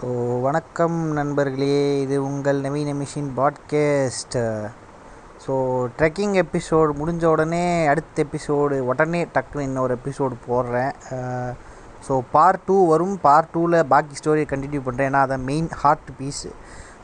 So 0.00 0.08
வணக்கம் 0.42 0.98
நண்பர்களே. 1.16 1.76
இது 2.02 2.16
உங்கள் 2.26 2.58
நவீன 2.64 2.90
machine 2.98 3.30
podcast. 3.38 4.36
So 5.44 5.54
trekking 5.96 6.34
episode 6.42 6.90
முடிஞ்ச 7.00 7.24
உடனே 7.32 7.62
அடுத்த 7.92 8.24
எபிசோடு 8.26 8.76
உடனே 8.90 9.22
டக்குன்னு 9.34 9.66
இன்னொரு 9.68 9.96
எபிசோடு 9.98 10.36
போடுறேன். 10.46 10.92
ஸோ 12.06 12.20
பார்ட் 12.34 12.62
டூ 12.68 12.76
வரும். 12.92 13.16
பார்ட் 13.26 13.50
டூவில் 13.54 13.78
பாக்கி 13.94 14.20
ஸ்டோரியை 14.20 14.48
கண்டினியூ 14.52 14.82
பண்ணுறேன் 14.86 15.10
ஏன்னா 15.10 15.24
அதான் 15.26 15.46
மெயின் 15.50 15.68
ஹார்ட் 15.82 16.14
பீஸு 16.20 16.52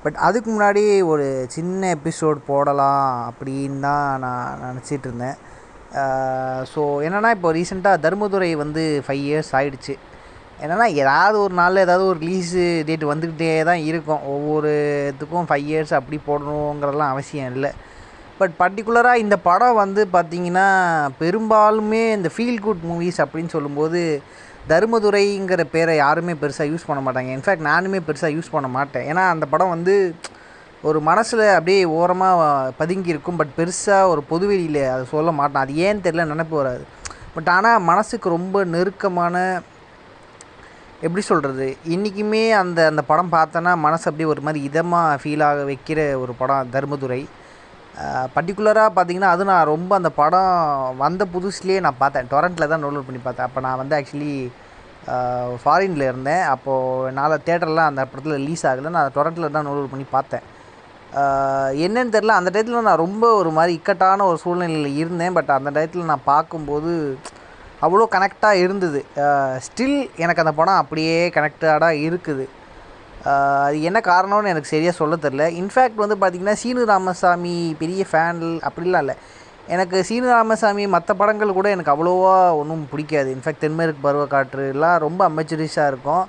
பட் 0.04 0.20
அதுக்கு 0.28 0.50
முன்னாடி 0.54 0.84
ஒரு 1.12 1.28
சின்ன 1.56 1.94
எபிசோட் 1.98 2.46
போடலாம் 2.52 3.04
அப்படின்னு 3.30 3.84
தான் 3.88 4.18
நான் 4.26 4.66
நினச்சிட்டு 4.68 5.06
இருந்தேன். 5.10 5.36
Uh, 6.02 6.60
ஸோ 6.74 6.82
என்னென்னா 7.06 7.30
இப்போ 7.38 7.50
ரீசெண்டாக 7.58 8.04
தர்மதுரை 8.06 8.52
வந்து 8.64 8.84
ஃபைவ் 9.06 9.24
இயர்ஸ் 9.28 9.54
ஆயிடுச்சு. 9.58 9.94
என்னென்னா 10.64 10.86
ஏதாவது 11.02 11.36
ஒரு 11.44 11.54
நாளில் 11.60 11.84
ஏதாவது 11.86 12.04
ஒரு 12.10 12.18
ரிலீஸு 12.26 12.62
டேட் 12.88 13.10
வந்துக்கிட்டே 13.12 13.50
தான் 13.70 13.82
இருக்கும். 13.90 14.22
ஒவ்வொரு 14.34 14.70
இதுக்கும் 15.12 15.48
ஃபைவ் 15.48 15.66
இயர்ஸ் 15.72 15.92
அப்படி 15.98 16.18
போடணுங்கிறதெல்லாம் 16.28 17.12
அவசியம் 17.14 17.50
இல்லை. 17.54 17.70
பட் 18.38 18.54
பர்டிகுலராக 18.60 19.22
இந்த 19.24 19.36
படம் 19.48 19.80
வந்து 19.82 20.02
பார்த்திங்கன்னா 20.14 20.68
பெரும்பாலுமே 21.20 22.00
இந்த 22.18 22.30
ஃபீல் 22.36 22.64
குட் 22.66 22.86
மூவிஸ் 22.90 23.20
அப்படின்னு 23.24 23.54
சொல்லும்போது 23.56 24.00
தர்மதுரைங்கிற 24.70 25.62
பேரை 25.74 25.94
யாருமே 25.96 26.34
பெருசாக 26.42 26.70
யூஸ் 26.72 26.86
பண்ண 26.88 27.00
மாட்டாங்க. 27.06 27.30
இன்ஃபேக்ட் 27.36 27.68
நானுமே 27.70 27.98
பெருசாக 28.06 28.34
யூஸ் 28.36 28.54
பண்ண 28.54 28.68
மாட்டேன். 28.76 29.04
ஏன்னா 29.10 29.24
அந்த 29.34 29.46
படம் 29.52 29.74
வந்து 29.74 29.94
ஒரு 30.88 30.98
மனசில் 31.08 31.44
அப்படியே 31.56 31.82
ஓரமாக 31.98 32.72
பதுங்கி 32.80 33.14
இருக்கும். 33.14 33.38
பட் 33.40 33.54
பெருசாக 33.58 34.10
ஒரு 34.12 34.22
பொதுவெளியில் 34.32 34.82
அதை 34.94 35.04
சொல்ல 35.12 35.30
மாட்டேன். 35.40 35.62
அது 35.64 35.74
ஏன்னு 35.86 36.04
தெரியல 36.06 36.26
நினப்பு 36.32 36.56
வராது. 36.62 36.84
பட் 37.34 37.50
ஆனால் 37.56 37.84
மனசுக்கு 37.90 38.28
ரொம்ப 38.36 38.64
நெருக்கமான 38.74 39.36
எப்படி 41.02 41.22
சொல்கிறது 41.28 41.66
இன்றைக்குமே 41.94 42.42
அந்த 42.62 42.80
அந்த 42.90 43.02
படம் 43.08 43.32
பார்த்தோன்னா 43.36 43.72
மனசு 43.86 44.04
அப்படியே 44.08 44.28
ஒரு 44.32 44.42
மாதிரி 44.46 44.60
இதமாக 44.68 45.18
ஃபீல் 45.22 45.44
ஆக 45.46 45.64
வைக்கிற 45.70 46.00
ஒரு 46.22 46.32
படம் 46.40 46.70
தர்மதுரை. 46.74 47.22
பர்டிகுலராக 48.34 48.90
பார்த்தீங்கன்னா 48.94 49.32
அது 49.34 49.42
நான் 49.50 49.70
ரொம்ப 49.72 49.92
அந்த 50.00 50.10
படம் 50.20 50.54
வந்த 51.02 51.22
புதுசுலேயே 51.34 51.80
நான் 51.86 52.00
பார்த்தேன். 52.02 52.30
டொரண்ட்டில் 52.32 52.70
தான் 52.72 52.82
டவுன்லோட் 52.84 53.08
பண்ணி 53.08 53.20
பார்த்தேன். 53.26 53.48
அப்போ 53.48 53.60
நான் 53.66 53.80
வந்து 53.82 53.96
ஆக்சுவலி 53.98 54.32
ஃபாரினில் 55.62 56.08
இருந்தேன். 56.10 56.44
அப்போது 56.54 57.06
என்னால் 57.10 57.42
தேட்டர்லாம் 57.48 57.90
அந்த 57.92 58.02
படத்தில் 58.10 58.38
ரிலீஸ் 58.40 58.66
ஆகலை. 58.70 58.92
நான் 58.96 59.14
டொரண்ட்டில் 59.18 59.54
தான் 59.56 59.66
டவுன்லோட் 59.68 59.92
பண்ணி 59.94 60.06
பார்த்தேன். 60.16 60.44
என்னன்னு 61.86 62.14
தெரில 62.14 62.38
அந்த 62.40 62.50
டயத்தில் 62.54 62.88
நான் 62.90 63.02
ரொம்ப 63.06 63.24
ஒரு 63.40 63.50
மாதிரி 63.58 63.72
இக்கட்டான 63.78 64.24
ஒரு 64.30 64.38
சூழ்நிலையில் 64.44 64.98
இருந்தேன். 65.02 65.36
பட் 65.38 65.52
அந்த 65.58 65.70
டயத்தில் 65.76 66.10
நான் 66.12 66.28
பார்க்கும்போது 66.32 66.92
அவ்வளோ 67.84 68.06
கனெக்டாக 68.14 68.60
இருந்தது. 68.64 69.00
ஸ்டில் 69.66 69.96
எனக்கு 70.24 70.42
அந்த 70.44 70.52
படம் 70.58 70.80
அப்படியே 70.82 71.16
கனெக்டடாக 71.36 72.02
இருக்குது. 72.08 72.44
அது 73.66 73.76
என்ன 73.88 73.98
காரணம்னு 74.10 74.52
எனக்கு 74.52 74.72
சரியாக 74.74 74.94
சொல்ல 75.00 75.16
தெரில 75.24 75.44
இன்ஃபேக்ட் 75.60 76.02
வந்து 76.02 76.16
பார்த்திங்கன்னா 76.22 76.56
சீனு 76.62 76.82
ராமசாமி 76.92 77.54
பெரிய 77.82 78.04
ஃபேன் 78.10 78.42
அப்படிலாம் 78.68 79.04
இல்லை. 79.04 79.16
எனக்கு 79.74 79.98
சீனு 80.08 80.26
ராமசாமி 80.36 80.82
மற்ற 80.94 81.10
படங்கள் 81.20 81.58
கூட 81.58 81.68
எனக்கு 81.74 81.92
அவ்வளோவா 81.92 82.34
ஒன்றும் 82.60 82.82
பிடிக்காது. 82.92 83.28
இன்ஃபேக்ட் 83.36 83.62
தென்மேற்கு 83.64 84.04
பருவக்காற்றுலாம் 84.06 84.98
ரொம்ப 85.06 85.20
அமைச்சரிஸாக 85.30 85.90
இருக்கும். 85.92 86.24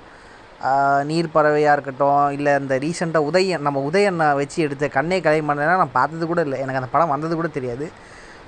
நீர் 1.08 1.34
பறவையாக 1.34 1.74
இருக்கட்டும் 1.76 2.28
இல்லை 2.36 2.52
இந்த 2.60 2.74
ரீசெண்டாக 2.84 3.28
உதயன் 3.30 3.64
நம்ம 3.66 3.82
உதயண்ணா 3.88 4.28
வச்சு 4.38 4.58
எடுத்த 4.66 4.88
கண்ணே 4.96 5.18
கலை 5.26 5.40
மன்னனா 5.48 5.74
நான் 5.82 5.96
பார்த்தது 5.98 6.26
கூட 6.30 6.40
இல்லை. 6.46 6.58
எனக்கு 6.64 6.80
அந்த 6.80 6.90
படம் 6.94 7.12
வந்தது 7.14 7.34
கூட 7.40 7.48
தெரியாது. 7.58 7.86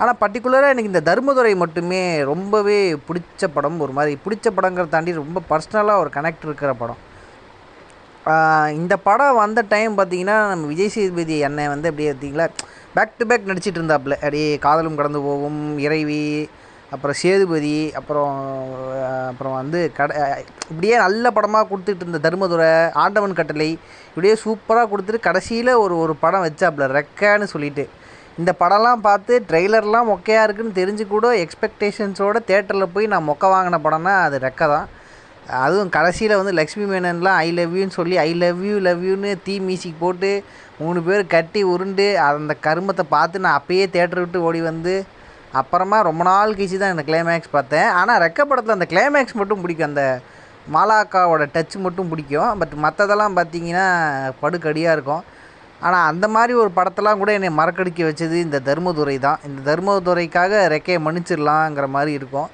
ஆனால் 0.01 0.19
பர்டிகுலராக 0.23 0.75
எனக்கு 0.75 0.91
இந்த 0.93 1.03
தர்மதுரை 1.11 1.53
மட்டுமே 1.63 2.01
ரொம்பவே 2.33 2.79
பிடிச்ச 3.07 3.47
படம். 3.57 3.79
ஒரு 3.85 3.93
மாதிரி 3.99 4.13
பிடிச்ச 4.25 4.49
படங்கிறத 4.57 4.93
தாண்டி 4.95 5.21
ரொம்ப 5.23 5.43
பர்சனலாக 5.51 6.03
ஒரு 6.03 6.11
கனெக்ட் 6.17 6.47
இருக்கிற 6.49 6.73
படம். 6.83 7.01
இந்த 8.81 8.95
படம் 9.09 9.39
வந்த 9.43 9.61
டைம் 9.73 9.93
பார்த்திங்கன்னா 9.99 10.37
நம்ம 10.51 10.69
விஜய் 10.73 10.95
சேதுபதி 10.95 11.37
அண்ணன் 11.49 11.73
வந்து 11.75 11.91
அப்படியே 11.91 12.11
பார்த்தீங்களா 12.11 12.47
பேக் 12.97 13.19
டு 13.19 13.25
பேக் 13.31 13.51
நடிச்சிட்டு 13.51 13.79
இருந்தாப்புல. 13.81 14.17
அப்படியே 14.23 14.49
காதலும் 14.67 14.99
கடந்து 15.01 15.21
போகும். 15.29 15.61
இறைவி 15.87 16.23
அப்புறம் 16.95 17.17
சேதுபதி 17.23 17.77
அப்புறம் 17.99 18.37
அப்புறம் 19.31 19.57
வந்து 19.61 19.81
கட 19.99 20.11
இப்படியே 20.71 20.95
நல்ல 21.05 21.31
படமாக 21.37 21.69
கொடுத்துட்டு 21.71 22.05
இருந்த 22.05 22.21
தர்மதுரை 22.27 22.71
ஆண்டவன் 23.03 23.39
கட்டளை 23.41 23.71
இப்படியே 24.11 24.35
சூப்பராக 24.45 24.89
கொடுத்துட்டு 24.93 25.27
கடைசியில் 25.27 25.73
ஒரு 25.85 25.97
ஒரு 26.05 26.15
படம் 26.23 26.45
வச்சாப்புல 26.47 26.89
ரெக்கான்னு 26.99 27.53
சொல்லிட்டு. 27.55 27.85
இந்த 28.41 28.51
படம்லாம் 28.61 29.01
பார்த்து 29.07 29.35
ட்ரெய்லர்லாம் 29.49 30.09
மொக்கையாக 30.11 30.45
இருக்குன்னு 30.47 30.79
தெரிஞ்சு 30.81 31.05
கூட 31.13 31.29
எக்ஸ்பெக்டேஷன்ஸோடு 31.45 32.41
தேட்டரில் 32.51 32.93
போய் 32.95 33.11
நான் 33.13 33.27
மொக்கை 33.29 33.49
வாங்கின 33.53 33.79
படம்னா 33.87 34.13
அது 34.27 34.37
ரெக்க 34.45 34.69
தான். 34.73 34.87
அதுவும் 35.63 35.91
கடைசியில் 35.97 36.39
வந்து 36.41 36.53
லக்ஷ்மி 36.59 36.85
மேனன்லாம் 36.93 37.39
ஐ 37.45 37.49
லவ் 37.59 37.75
யூன்னு 37.79 37.97
சொல்லி 37.99 38.17
ஐ 38.25 38.31
லவ் 38.43 38.61
யூ 38.69 38.77
லவ் 38.89 39.03
யூன்னு 39.09 39.31
தீ 39.47 39.55
மியூசிக் 39.69 40.03
போட்டு 40.03 40.31
மூணு 40.81 41.01
பேர் 41.07 41.23
கட்டி 41.35 41.61
உருண்டு 41.73 42.07
அந்த 42.27 42.55
கருமத்தை 42.67 43.05
பார்த்து 43.15 43.43
நான் 43.47 43.59
அப்பயே 43.61 43.87
தேட்டர் 43.97 44.23
விட்டு 44.25 44.45
ஓடி 44.49 44.61
வந்து 44.71 44.95
அப்புறமா 45.61 45.99
ரொம்ப 46.09 46.23
நாள் 46.29 46.55
கழிச்சு 46.59 46.79
தான் 46.83 46.95
இந்த 46.95 47.05
கிளைமேக்ஸ் 47.09 47.55
பார்த்தேன். 47.57 47.89
ஆனால் 48.01 48.21
ரெக்க 48.25 48.41
படத்தில் 48.51 48.77
அந்த 48.77 48.89
கிளைமேக்ஸ் 48.93 49.39
மட்டும் 49.41 49.63
பிடிக்கும். 49.65 49.91
அந்த 49.91 50.05
மாலாக்காவோட 50.75 51.45
டச் 51.57 51.77
மட்டும் 51.87 52.11
பிடிக்கும். 52.13 52.53
பட் 52.61 52.75
மற்றதெல்லாம் 52.85 53.37
பார்த்தீங்கன்னா 53.39 53.87
படுக்கடியாக 54.43 54.97
இருக்கும். 54.99 55.25
ஆனால் 55.87 56.07
அந்த 56.11 56.27
மாதிரி 56.29 56.53
ஒரு 56.63 56.71
படத்தெல்லாம் 56.77 57.21
கூட 57.23 57.33
என்னை 57.33 57.51
மறக்கடிக்க 57.59 58.03
வச்சது 58.09 58.37
இந்த 58.47 58.59
தர்மதுரை 58.69 59.17
தான். 59.19 59.41
இந்த 59.49 59.61
தர்மதுரைக்காக 59.71 60.63
ரெக்கையை 60.75 61.01
மன்னிச்சிடலாங்கிற 61.07 61.87
மாதிரி 61.97 62.13
இருக்கும். 62.13 62.49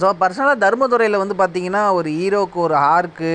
ஸோ 0.00 0.06
பர்சனலாக 0.22 0.62
தர்மதுரையில் 0.64 1.22
வந்து 1.22 1.36
பார்த்திங்கன்னா 1.42 1.82
ஒரு 1.92 2.08
ஹீரோக்கு 2.10 2.58
ஒரு 2.66 2.76
ஹார்க்கு 2.86 3.32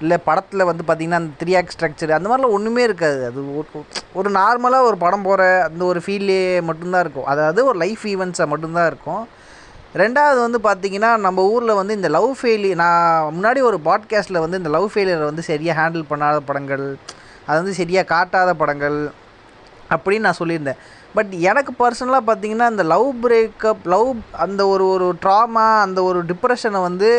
இல்லை 0.00 0.16
படத்தில் 0.28 0.68
வந்து 0.70 0.84
பார்த்திங்கன்னா 0.86 1.20
அந்த 1.22 1.32
த்ரீ 1.42 1.52
ஆக் 1.58 1.72
ஸ்ட்ரக்சர் 1.74 2.16
அந்த 2.16 2.28
மாதிரிலாம் 2.28 2.56
ஒன்றுமே 2.56 2.82
இருக்காது. 2.82 3.20
அது 3.26 3.42
ஒரு 4.14 4.30
நார்மலாக 4.30 4.88
ஒரு 4.88 4.96
படம் 4.96 5.22
போகிற 5.22 5.42
அந்த 5.64 5.82
ஒரு 5.84 6.00
ஃபீல்லே 6.04 6.42
மட்டும்தான் 6.62 7.04
இருக்கும். 7.04 7.24
அதாவது 7.24 7.60
ஒரு 7.66 7.78
லைஃப் 7.78 8.04
ஈவெண்ட்ஸை 8.06 8.46
மட்டும்தான் 8.46 8.86
இருக்கும். 8.86 9.22
ரெண்டாவது 9.94 10.38
வந்து 10.40 10.58
பார்த்திங்கன்னா 10.68 11.10
நம்ம 11.16 11.42
ஊரில் 11.52 11.78
வந்து 11.80 11.94
இந்த 11.94 12.08
லவ் 12.08 12.32
ஃபெயிலி 12.40 12.70
நான் 12.74 13.32
முன்னாடி 13.36 13.60
ஒரு 13.62 13.78
பாட்காஸ்ட்டில் 13.84 14.42
வந்து 14.44 14.58
இந்த 14.58 14.68
லவ் 14.68 14.88
ஃபெயிலியரை 14.92 15.24
வந்து 15.24 15.42
சரியாக 15.42 15.78
ஹேண்டில் 15.80 16.10
பண்ணாத 16.10 16.38
படங்கள் 16.38 16.84
அது 17.46 17.58
வந்து 17.62 17.74
சரியாக 17.74 18.10
காட்டாத 18.14 18.54
படங்கள் 18.54 18.98
அப்படின்னு 19.90 20.26
நான் 20.28 20.40
சொல்லியிருந்தேன். 20.40 20.80
பட் 21.14 21.32
எனக்கு 21.50 21.72
பர்சனலாக 21.78 22.26
பார்த்தீங்கன்னா 22.26 22.68
அந்த 22.72 22.82
லவ் 22.82 23.10
பிரேக்கப் 23.24 23.84
லவ் 23.84 24.16
அந்த 24.32 24.66
ஒரு 24.66 24.88
ஒரு 24.88 25.06
ட்ராமா 25.22 25.66
அந்த 25.80 26.02
ஒரு 26.02 26.24
டிப்ரெஷனை 26.24 26.80
வந்து 26.82 27.10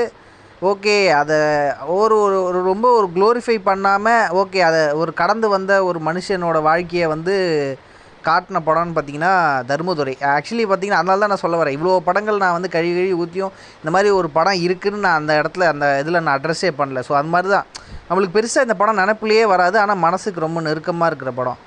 ஓகே 0.61 0.95
அதை 1.11 1.37
ஒரு 1.85 2.15
ஒரு 2.19 2.43
ஒரு 2.43 2.63
ரொம்ப 2.63 2.87
ஒரு 2.91 3.07
க்ளோரிஃபை 3.15 3.57
பண்ணாமல் 3.59 4.29
ஓகே 4.41 4.59
அதை 4.59 4.81
ஒரு 4.93 5.13
கடந்து 5.13 5.49
வந்த 5.49 5.73
ஒரு 5.83 5.99
மனுஷனோட 5.99 6.61
வாழ்க்கையை 6.61 7.07
வந்து 7.07 7.35
காட்டின 8.27 8.61
படம்னு 8.67 8.95
பார்த்தீங்கன்னா 8.95 9.33
தர்மதுரை. 9.69 10.13
ஆக்சுவலி 10.35 10.65
பார்த்தீங்கன்னா 10.69 11.01
அதனால 11.01 11.21
தான் 11.23 11.31
நான் 11.33 11.43
சொல்ல 11.43 11.57
வரேன். 11.61 11.75
இவ்வளோ 11.77 11.99
படங்கள் 12.07 12.41
நான் 12.43 12.55
வந்து 12.57 12.69
கழுவி 12.75 12.93
கழுவி 12.97 13.15
ஊற்றியும் 13.23 13.53
இந்த 13.81 13.91
மாதிரி 13.95 14.09
ஒரு 14.19 14.29
படம் 14.37 14.63
இருக்குதுன்னு 14.65 15.05
நான் 15.05 15.19
அந்த 15.21 15.33
இடத்துல 15.41 15.67
அந்த 15.73 15.87
இதில் 16.01 16.23
நான் 16.25 16.35
அட்ரஸே 16.37 16.71
பண்ணல. 16.79 17.01
ஸோ 17.07 17.13
அது 17.19 17.31
மாதிரி 17.35 17.51
தான். 17.55 17.67
நம்மளுக்கு 18.09 18.35
பெருசாக 18.37 18.67
இந்த 18.67 18.75
படம் 18.81 18.99
நினப்புலையே 19.01 19.45
வராது. 19.53 19.77
ஆனால் 19.83 20.03
மனசுக்கு 20.07 20.45
ரொம்ப 20.47 20.61
நெருக்கமாக 20.67 21.11
இருக்கிற 21.11 21.31
படம். 21.39 21.61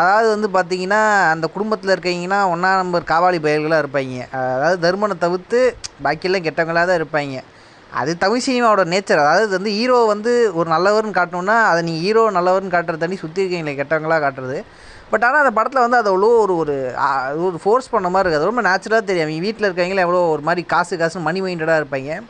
அதாவது 0.00 0.28
வந்து 0.34 0.48
பார்த்தீங்கன்னா 0.56 1.02
அந்த 1.34 1.46
குடும்பத்தில் 1.54 1.92
இருக்கீங்கன்னா 1.94 2.40
ஒன்றா 2.54 2.72
நம்பர் 2.80 3.10
காவாலி 3.12 3.38
பயல்களாக 3.44 3.82
இருப்பாங்க. 3.84 4.24
அதாவது 4.56 4.78
தர்மனை 4.86 5.14
தவிர்த்து 5.24 5.60
பாக்கியெல்லாம் 6.06 6.46
கெட்டவங்களாக 6.48 6.86
தான் 6.90 7.00
இருப்பாங்க. 7.00 7.38
அது 7.98 8.12
தமிழ் 8.22 8.44
சினிமாவோட 8.46 8.82
நேச்சர் 8.92 9.22
அதாவது 9.22 9.54
வந்து 9.56 9.70
ஹீரோ 9.76 9.98
வந்து 10.12 10.32
ஒரு 10.58 10.68
நல்லவர்னு 10.74 11.18
காட்டணுன்னா 11.18 11.56
அதை 11.68 11.80
நீ 11.88 11.94
ஹீரோ 12.04 12.22
நல்லவர்னு 12.36 12.74
காட்டுறது 12.74 13.04
தண்ணி 13.04 13.16
சுற்றி 13.22 13.42
இருக்கீங்களே 13.42 13.78
கெட்டவங்களாக 13.80 14.22
காட்டுறது. 14.26 14.58
பட் 15.10 15.24
ஆனால் 15.26 15.42
அந்த 15.42 15.52
படத்தில் 15.56 15.84
வந்து 15.84 15.98
அது 16.00 16.10
அவ்வளோ 16.12 16.30
ஒரு 16.44 16.54
ஒரு 16.62 16.74
ஒரு 17.46 17.58
ஃபோர்ஸ் 17.62 17.92
பண்ண 17.92 18.08
மாதிரி 18.14 18.28
இருக்குது. 18.30 18.50
ரொம்ப 18.50 18.62
நேச்சுரலாக 18.68 19.04
தெரியும். 19.08 19.26
அவங்க 19.26 19.46
வீட்டில் 19.46 19.66
இருக்கவங்களே 19.68 20.04
எவ்வளோ 20.06 20.20
ஒரு 20.34 20.42
மாதிரி 20.48 20.62
காசு 20.72 20.94
காசு 21.02 21.26
மணி 21.28 21.40
மைண்டடாக 21.46 21.80
இருப்பாங்க. 21.80 22.20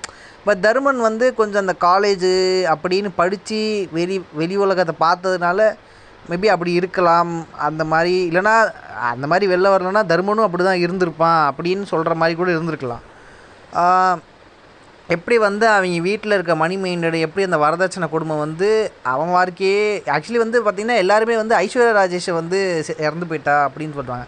பட் 0.46 0.62
தருமன் 0.66 1.00
வந்து 1.08 1.26
கொஞ்சம் 1.40 1.62
அந்த 1.64 1.74
காலேஜு 1.86 2.32
அப்படின்னு 2.74 3.10
படித்து 3.20 3.60
வெளி 3.96 4.16
வெளி 4.40 4.56
உலகத்தை 4.64 4.94
பார்த்ததுனால 5.06 5.68
மேபி 6.30 6.48
அப்படி 6.54 6.72
இருக்கலாம். 6.80 7.32
அந்த 7.68 7.82
மாதிரி 7.92 8.14
இல்லைனா 8.30 8.54
அந்த 9.10 9.26
மாதிரி 9.32 9.46
வெளில 9.52 9.74
வரலன்னா 9.74 10.02
தர்மனும் 10.12 10.46
அப்படி 10.46 10.64
தான் 10.70 10.82
இருந்திருப்பான் 10.84 11.40
அப்படின்னு 11.50 11.84
சொல்கிற 11.92 12.14
மாதிரி 12.22 12.36
கூட 12.40 12.50
இருந்திருக்கலாம். 12.56 13.04
எப்படி 15.12 15.36
வந்து 15.46 15.66
அவங்க 15.74 15.98
வீட்டில் 16.06 16.34
இருக்க 16.36 16.54
மணி 16.62 16.74
மைண்டடு 16.80 17.18
எப்படி 17.26 17.44
அந்த 17.46 17.58
வரதட்சணை 17.62 18.06
குடும்பம் 18.14 18.42
வந்து 18.46 18.68
அவன் 19.12 19.30
வாழ்க்கையே 19.36 19.84
ஆக்சுவலி 20.14 20.40
வந்து 20.42 20.58
பார்த்திங்கன்னா 20.64 21.02
எல்லாருமே 21.04 21.36
வந்து 21.42 21.54
ஐஸ்வர்யா 21.64 21.92
ராஜேஷை 21.98 22.32
வந்து 22.40 22.58
இறந்து 23.06 23.28
போயிட்டா 23.30 23.54
அப்படின்னு 23.68 23.96
சொல்கிறாங்க 23.98 24.26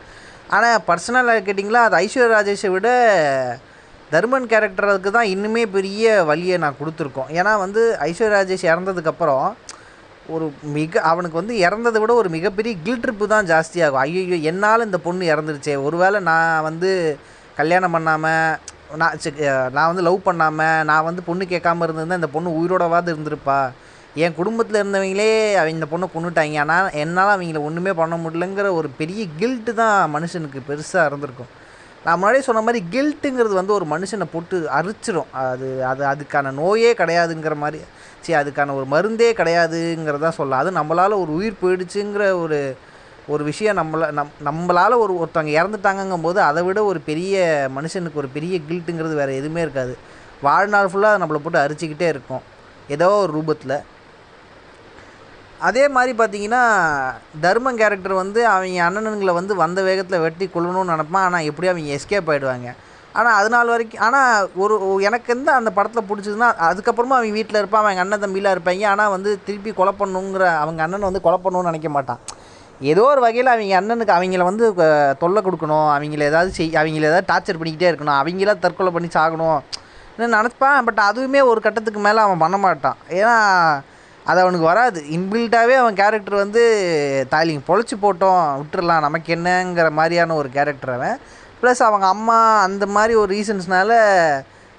ஆனால் 0.56 0.79
பர்சனலாக 0.87 1.43
கேட்டிங்களா 1.49 1.82
அது 1.88 1.99
ஐஸ்வர்யா 2.05 2.31
ராஜேஷை 2.37 2.71
விட 2.77 2.88
தர்மன் 4.15 4.49
கேரக்டருக்கு 4.53 5.11
தான் 5.17 5.29
இன்னுமே 5.35 5.65
பெரிய 5.77 6.05
வழியை 6.31 6.56
நான் 6.65 6.79
கொடுத்துருக்கோம். 6.81 7.29
ஏன்னா 7.38 7.53
வந்து 7.65 7.82
ஐஸ்வர்யா 8.09 8.32
ராஜேஷ் 8.37 8.67
இறந்ததுக்கப்புறம் 8.71 9.44
ஒரு 10.35 10.47
மிக 10.79 11.00
அவனுக்கு 11.11 11.41
வந்து 11.41 11.55
இறந்ததை 11.67 12.00
விட 12.03 12.12
ஒரு 12.23 12.29
மிகப்பெரிய 12.38 12.73
கில் 12.87 13.03
ட்ரிப்பு 13.05 13.27
தான் 13.35 13.49
ஜாஸ்தியாகும். 13.53 14.03
ஐயோ 14.06 14.41
என்னால் 14.50 14.87
இந்த 14.88 14.99
பொண்ணு 15.06 15.32
இறந்துருச்சே. 15.35 15.77
ஒருவேளை 15.87 16.19
நான் 16.31 16.67
வந்து 16.69 16.91
கல்யாணம் 17.61 17.94
பண்ணாமல் 17.97 18.59
நான் 18.97 19.19
நான் 19.73 19.87
வந்து 19.87 20.03
லவ் 20.03 20.23
பண்ணாமல் 20.23 20.85
நான் 20.85 21.05
வந்து 21.05 21.23
பொண்ணு 21.23 21.45
கேட்காம 21.45 21.85
இருந்திருந்தேன் 21.87 22.21
இந்த 22.23 22.27
பொண்ணு 22.27 22.51
உயிரோடவாது 22.61 23.13
இருந்திருப்பா. 23.15 23.71
என் 24.15 24.35
குடும்பத்தில் 24.35 24.81
இருந்தவங்களே 24.83 25.55
அவங்க 25.55 25.69
இந்த 25.69 25.87
பொண்ணை 25.91 26.07
கொண்டுட்டாங்க 26.15 26.59
ஆனால் 26.59 26.91
என்னால் 26.93 27.33
அவங்கள 27.39 27.63
ஒன்றுமே 27.63 27.93
பண்ண 27.93 28.17
முடியலங்கிற 28.17 28.73
ஒரு 28.73 28.89
பெரிய 28.89 29.27
கில்ட்டு 29.41 29.75
தான் 29.75 30.15
மனுஷனுக்கு 30.15 30.61
பெருசாக 30.69 31.07
இருந்திருக்கும். 31.07 31.51
நான் 32.05 32.19
முன்னாடியே 32.19 32.45
சொன்ன 32.45 32.61
மாதிரி 32.61 32.85
கில்ட்டுங்கிறது 32.91 33.55
வந்து 33.61 33.73
ஒரு 33.73 33.87
மனுஷனை 33.87 34.27
போட்டு 34.33 34.69
அரிச்சிடும் 34.79 35.31
அது 35.33 35.85
அது 35.85 36.05
அதுக்கான 36.05 36.53
நோயே 36.53 36.93
கிடையாதுங்கிற 36.93 37.57
மாதிரி. 37.57 37.81
சரி 38.21 38.51
அதுக்கான 38.51 38.75
ஒரு 38.75 38.87
மருந்தே 38.91 39.33
கிடையாதுங்கிறதான் 39.33 40.39
சொல்லலாம். 40.39 40.61
அது 40.61 40.71
நம்மளால் 40.71 41.21
ஒரு 41.21 41.35
உயிர் 41.35 41.61
போயிடுச்சுங்கிற 41.63 42.41
ஒரு 42.41 42.77
ஒரு 43.35 43.43
விஷயம் 43.49 43.79
நம்மள 43.81 44.05
நம் 44.19 44.35
நம்மளால் 44.49 45.00
ஒரு 45.05 45.12
ஒருத்தவங்க 45.23 45.53
இறந்துட்டாங்கங்கும் 45.59 46.27
போது 46.27 46.38
அதை 46.49 46.61
விட 46.67 46.81
ஒரு 46.91 47.00
பெரிய 47.09 47.44
மனுஷனுக்கு 47.77 48.21
ஒரு 48.23 48.29
பெரிய 48.37 48.55
கில்ட்டுங்கிறது 48.69 49.21
வேறு 49.21 49.38
எதுவுமே 49.41 49.62
இருக்காது. 49.67 49.94
வாழ்நாள் 50.47 50.91
ஃபுல்லாக 50.91 51.12
அதை 51.12 51.21
நம்மளை 51.23 51.41
போட்டு 51.44 51.65
அரிச்சிக்கிட்டே 51.65 52.09
இருக்கும். 52.15 52.44
ஏதோ 52.94 53.09
ஒரு 53.25 53.32
ரூபத்தில். 53.38 53.77
அதே 55.69 55.85
மாதிரி 55.97 56.12
பார்த்தீங்கன்னா 56.21 56.62
தர்மம் 57.44 57.81
கேரக்டர் 57.81 58.15
வந்து 58.23 58.41
அவங்க 58.53 58.85
அண்ணனுங்களை 58.88 59.32
வந்து 59.38 59.55
வந்த 59.62 59.81
வேகத்தில் 59.88 60.25
வெட்டி 60.27 60.47
கொள்ளணும்னு 60.55 60.93
நினப்பான். 60.94 61.27
ஆனால் 61.29 61.47
எப்படியும் 61.50 61.75
அவங்க 61.75 61.97
எஸ்கேப் 61.99 62.31
ஆகிடுவாங்க 62.35 62.71
ஆனால் 63.19 63.37
அது 63.41 63.49
நாள் 63.55 63.73
வரைக்கும் 63.75 64.03
ஆனால் 64.06 64.49
ஒரு 64.62 64.75
எனக்கு 65.09 65.29
எந்த 65.37 65.50
அந்த 65.61 65.71
படத்தில் 65.79 66.09
பிடிச்சதுன்னா 66.11 66.49
அதுக்கப்புறமா 66.71 67.17
அவங்க 67.19 67.37
வீட்டில் 67.38 67.61
இருப்பான். 67.61 67.82
அவங்க 67.85 68.03
அண்ணன் 68.05 68.25
தம்பிலாம் 68.25 68.55
இருப்பாங்க. 68.56 68.85
ஆனால் 68.93 69.15
வந்து 69.17 69.31
திருப்பி 69.47 69.71
கொலை 69.81 69.94
பண்ணுங்கிற 70.03 70.44
அவங்க 70.65 70.81
அண்ணனை 70.87 71.06
வந்து 71.11 71.27
கொலை 71.27 71.38
பண்ணணும்னு 71.44 71.73
நினைக்க 71.73 71.91
மாட்டான். 71.97 72.23
ஏதோ 72.81 73.03
ஒரு 73.03 73.21
வகையில் 73.21 73.53
அவங்க 73.53 73.81
அண்ணனுக்கு 73.81 74.12
அவங்கள 74.17 74.43
வந்து 74.50 74.67
தொல்லை 75.23 75.41
கொடுக்கணும். 75.47 75.88
அவங்கள 75.97 76.23
ஏதாவது 76.31 76.50
செய் 76.59 76.71
அவங்கள 76.81 77.09
ஏதாவது 77.11 77.29
டார்ச்சர் 77.32 77.59
பண்ணிக்கிட்டே 77.61 77.88
இருக்கணும். 77.93 78.19
அவங்கள 78.21 78.59
தற்கொலை 78.59 78.93
பண்ணி 78.93 79.09
சாகணும். 79.17 79.61
நினச்சிப்பான் 80.19 80.87
பட் 80.87 81.00
அதுவுமே 81.09 81.41
ஒரு 81.50 81.61
கட்டத்துக்கு 81.61 82.00
மேலே 82.00 82.21
அவன் 82.27 82.43
பண்ண 82.44 82.56
மாட்டான். 82.56 82.97
ஏன்னா 83.19 83.35
அது 84.25 84.41
அவனுக்கு 84.41 84.67
வராது. 84.67 85.05
இன்பில்ட்டாகவே 85.11 85.75
அவன் 85.82 85.99
கேரக்டர் 86.00 86.43
வந்து 86.44 86.62
தாலிங்க 87.31 87.62
பொழைச்சி 87.69 87.97
போட்டோம் 88.03 88.43
விட்டுடலாம் 88.61 89.06
நமக்கு 89.06 89.35
என்னங்கிற 89.37 89.91
மாதிரியான 89.91 90.35
ஒரு 90.35 90.49
கேரக்டர் 90.56 90.94
அவன். 90.97 91.19
ப்ளஸ் 91.62 91.82
அவங்க 91.88 92.06
அம்மா 92.06 92.61
அந்த 92.62 92.87
மாதிரி 92.87 93.15
ஒரு 93.15 93.31
ரீசன்ஸ்னால 93.37 93.93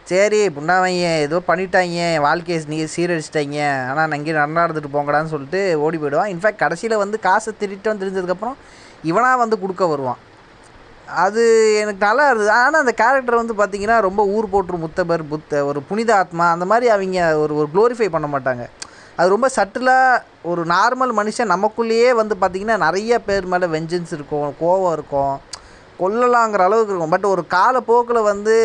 சரி 0.09 0.39
புண்ணாவைங்க 0.56 1.09
ஏதோ 1.25 1.38
பண்ணிட்டாங்க 1.50 2.00
என் 2.13 2.24
வாழ்க்கையை 2.25 2.57
நீ 2.71 2.77
சீரழிச்சிட்டாங்க 2.95 3.59
ஆனால் 3.89 4.07
நான் 4.09 4.19
இங்கே 4.19 4.33
நல்லா 4.39 4.63
இருந்துட்டு 4.65 4.92
போங்கடான்னு 4.95 5.31
சொல்லிட்டு 5.33 5.59
ஓடி 5.83 5.98
போயிடுவான். 6.01 6.31
இன்ஃபேக்ட் 6.33 6.63
கடைசியில் 6.63 7.01
வந்து 7.03 7.18
காசை 7.27 7.51
திருட்டோன்னு 7.62 8.01
தெரிஞ்சதுக்கப்புறம் 8.03 8.57
இவனாக 9.09 9.42
வந்து 9.44 9.57
கொடுக்க 9.63 9.83
வருவான். 9.92 10.19
அது 11.24 11.42
எனக்கு 11.81 12.01
நல்லா 12.07 12.25
இருந்தது. 12.30 12.51
ஆனால் 12.57 12.81
அந்த 12.83 12.94
கேரக்டர் 13.01 13.42
வந்து 13.42 13.56
பார்த்தீங்கன்னா 13.62 13.98
ரொம்ப 14.07 14.21
ஊர் 14.36 14.51
போட்டு 14.53 14.81
முத்தபர் 14.83 15.24
புத்த 15.31 15.65
ஒரு 15.69 15.80
புனித 15.89 16.12
ஆத்மா 16.21 16.45
அந்த 16.56 16.65
மாதிரி 16.71 16.89
அவங்க 16.95 17.25
ஒரு 17.44 17.53
ஒரு 17.59 17.69
க்ளோரிஃபை 17.74 18.09
பண்ண 18.15 18.30
மாட்டாங்க. 18.33 18.65
அது 19.19 19.33
ரொம்ப 19.36 19.48
சட்டிலாக 19.56 20.21
ஒரு 20.51 20.62
நார்மல் 20.74 21.13
மனுஷன் 21.19 21.53
நமக்குள்ளேயே 21.56 22.12
வந்து 22.21 22.36
பார்த்திங்கன்னா 22.42 22.77
நிறைய 22.86 23.19
பேர் 23.30 23.51
மேலே 23.53 23.68
வெஞ்சன்ஸ் 23.75 24.13
இருக்கும் 24.18 24.51
கோவம் 24.62 24.94
இருக்கும். 24.98 25.36
கொல்லலாங்கிற 26.01 26.62
அளவுக்கு 26.68 26.94
இருக்கும். 26.94 27.13
பட் 27.15 27.27
ஒரு 27.33 27.44
காலப்போக்கில் 27.56 28.27
வந்து 28.31 28.56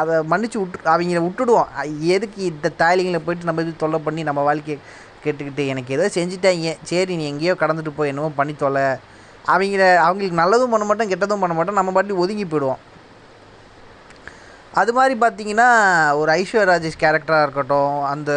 அதை 0.00 0.14
மன்னிச்சு 0.32 0.58
விட்டு 0.60 0.92
அவங்கள 0.94 1.22
விட்டுடுவோம். 1.26 1.70
எதுக்கு 2.16 2.40
இந்த 2.52 2.72
தாய்லிங்களை 2.82 3.20
போயிட்டு 3.26 3.48
நம்ம 3.50 3.64
இது 3.66 3.82
தொல்லை 3.82 4.00
பண்ணி 4.06 4.22
நம்ம 4.30 4.42
வாழ்க்கையை 4.50 4.78
கேட்டுக்கிட்டு 5.24 5.64
எனக்கு 5.72 5.94
ஏதோ 5.96 6.06
செஞ்சுட்டாங்க 6.16 6.72
சரி 6.90 7.12
நீ 7.20 7.26
எங்கேயோ 7.32 7.54
கடந்துட்டு 7.60 7.92
போய் 7.98 8.12
என்னவோ 8.12 8.30
பண்ணி 8.40 8.54
தொலை 8.64 8.86
அவங்கள 9.52 9.84
அவங்களுக்கு 10.06 10.40
நல்லதும் 10.42 10.72
பண்ண 10.74 10.84
மாட்டோம் 10.88 11.10
கெட்டதும் 11.12 11.42
பண்ண 11.44 11.54
மாட்டோம். 11.56 11.78
நம்ம 11.80 11.92
பாட்டி 11.96 12.22
ஒதுங்கி 12.24 12.44
போயிடுவோம். 12.52 12.82
அது 14.80 14.92
மாதிரி 14.98 15.14
பார்த்தீங்கன்னா 15.22 15.66
ஒரு 16.20 16.30
ஐஸ்வர்யா 16.40 16.68
ராஜேஷ் 16.70 17.02
கேரக்டராக 17.02 17.44
இருக்கட்டும் 17.46 17.96
அந்த 18.12 18.30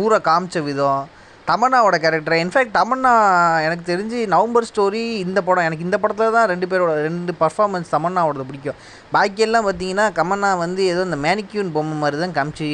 ஊரை 0.00 0.18
காமிச்ச 0.28 0.62
விதம் 0.66 1.00
தமன்னாவோட 1.50 1.96
கேரக்டர் 2.04 2.38
இன்ஃபேக்ட் 2.42 2.74
தமன்னா 2.78 3.12
எனக்கு 3.66 3.84
தெரிஞ்சு 3.90 4.18
நவம்பர் 4.34 4.66
ஸ்டோரி 4.70 5.02
இந்த 5.24 5.40
படம் 5.46 5.66
எனக்கு 5.68 5.86
இந்த 5.86 5.98
படத்தில் 6.02 6.34
தான் 6.36 6.48
ரெண்டு 6.52 6.66
பேரோட 6.70 6.94
ரெண்டு 7.06 7.32
பர்ஃபார்மன்ஸ் 7.42 7.92
தமன்னாவோடது 7.94 8.48
பிடிக்கும். 8.48 8.78
பாக்கியெல்லாம் 9.14 9.66
பார்த்தீங்கன்னா 9.68 10.06
கமன்னா 10.18 10.50
வந்து 10.64 10.82
ஏதோ 10.92 11.04
இந்த 11.08 11.18
மேனிக்யூன் 11.26 11.70
பொம்மை 11.76 11.96
மாதிரி 12.02 12.18
தான் 12.24 12.34
காமிச்சு 12.38 12.68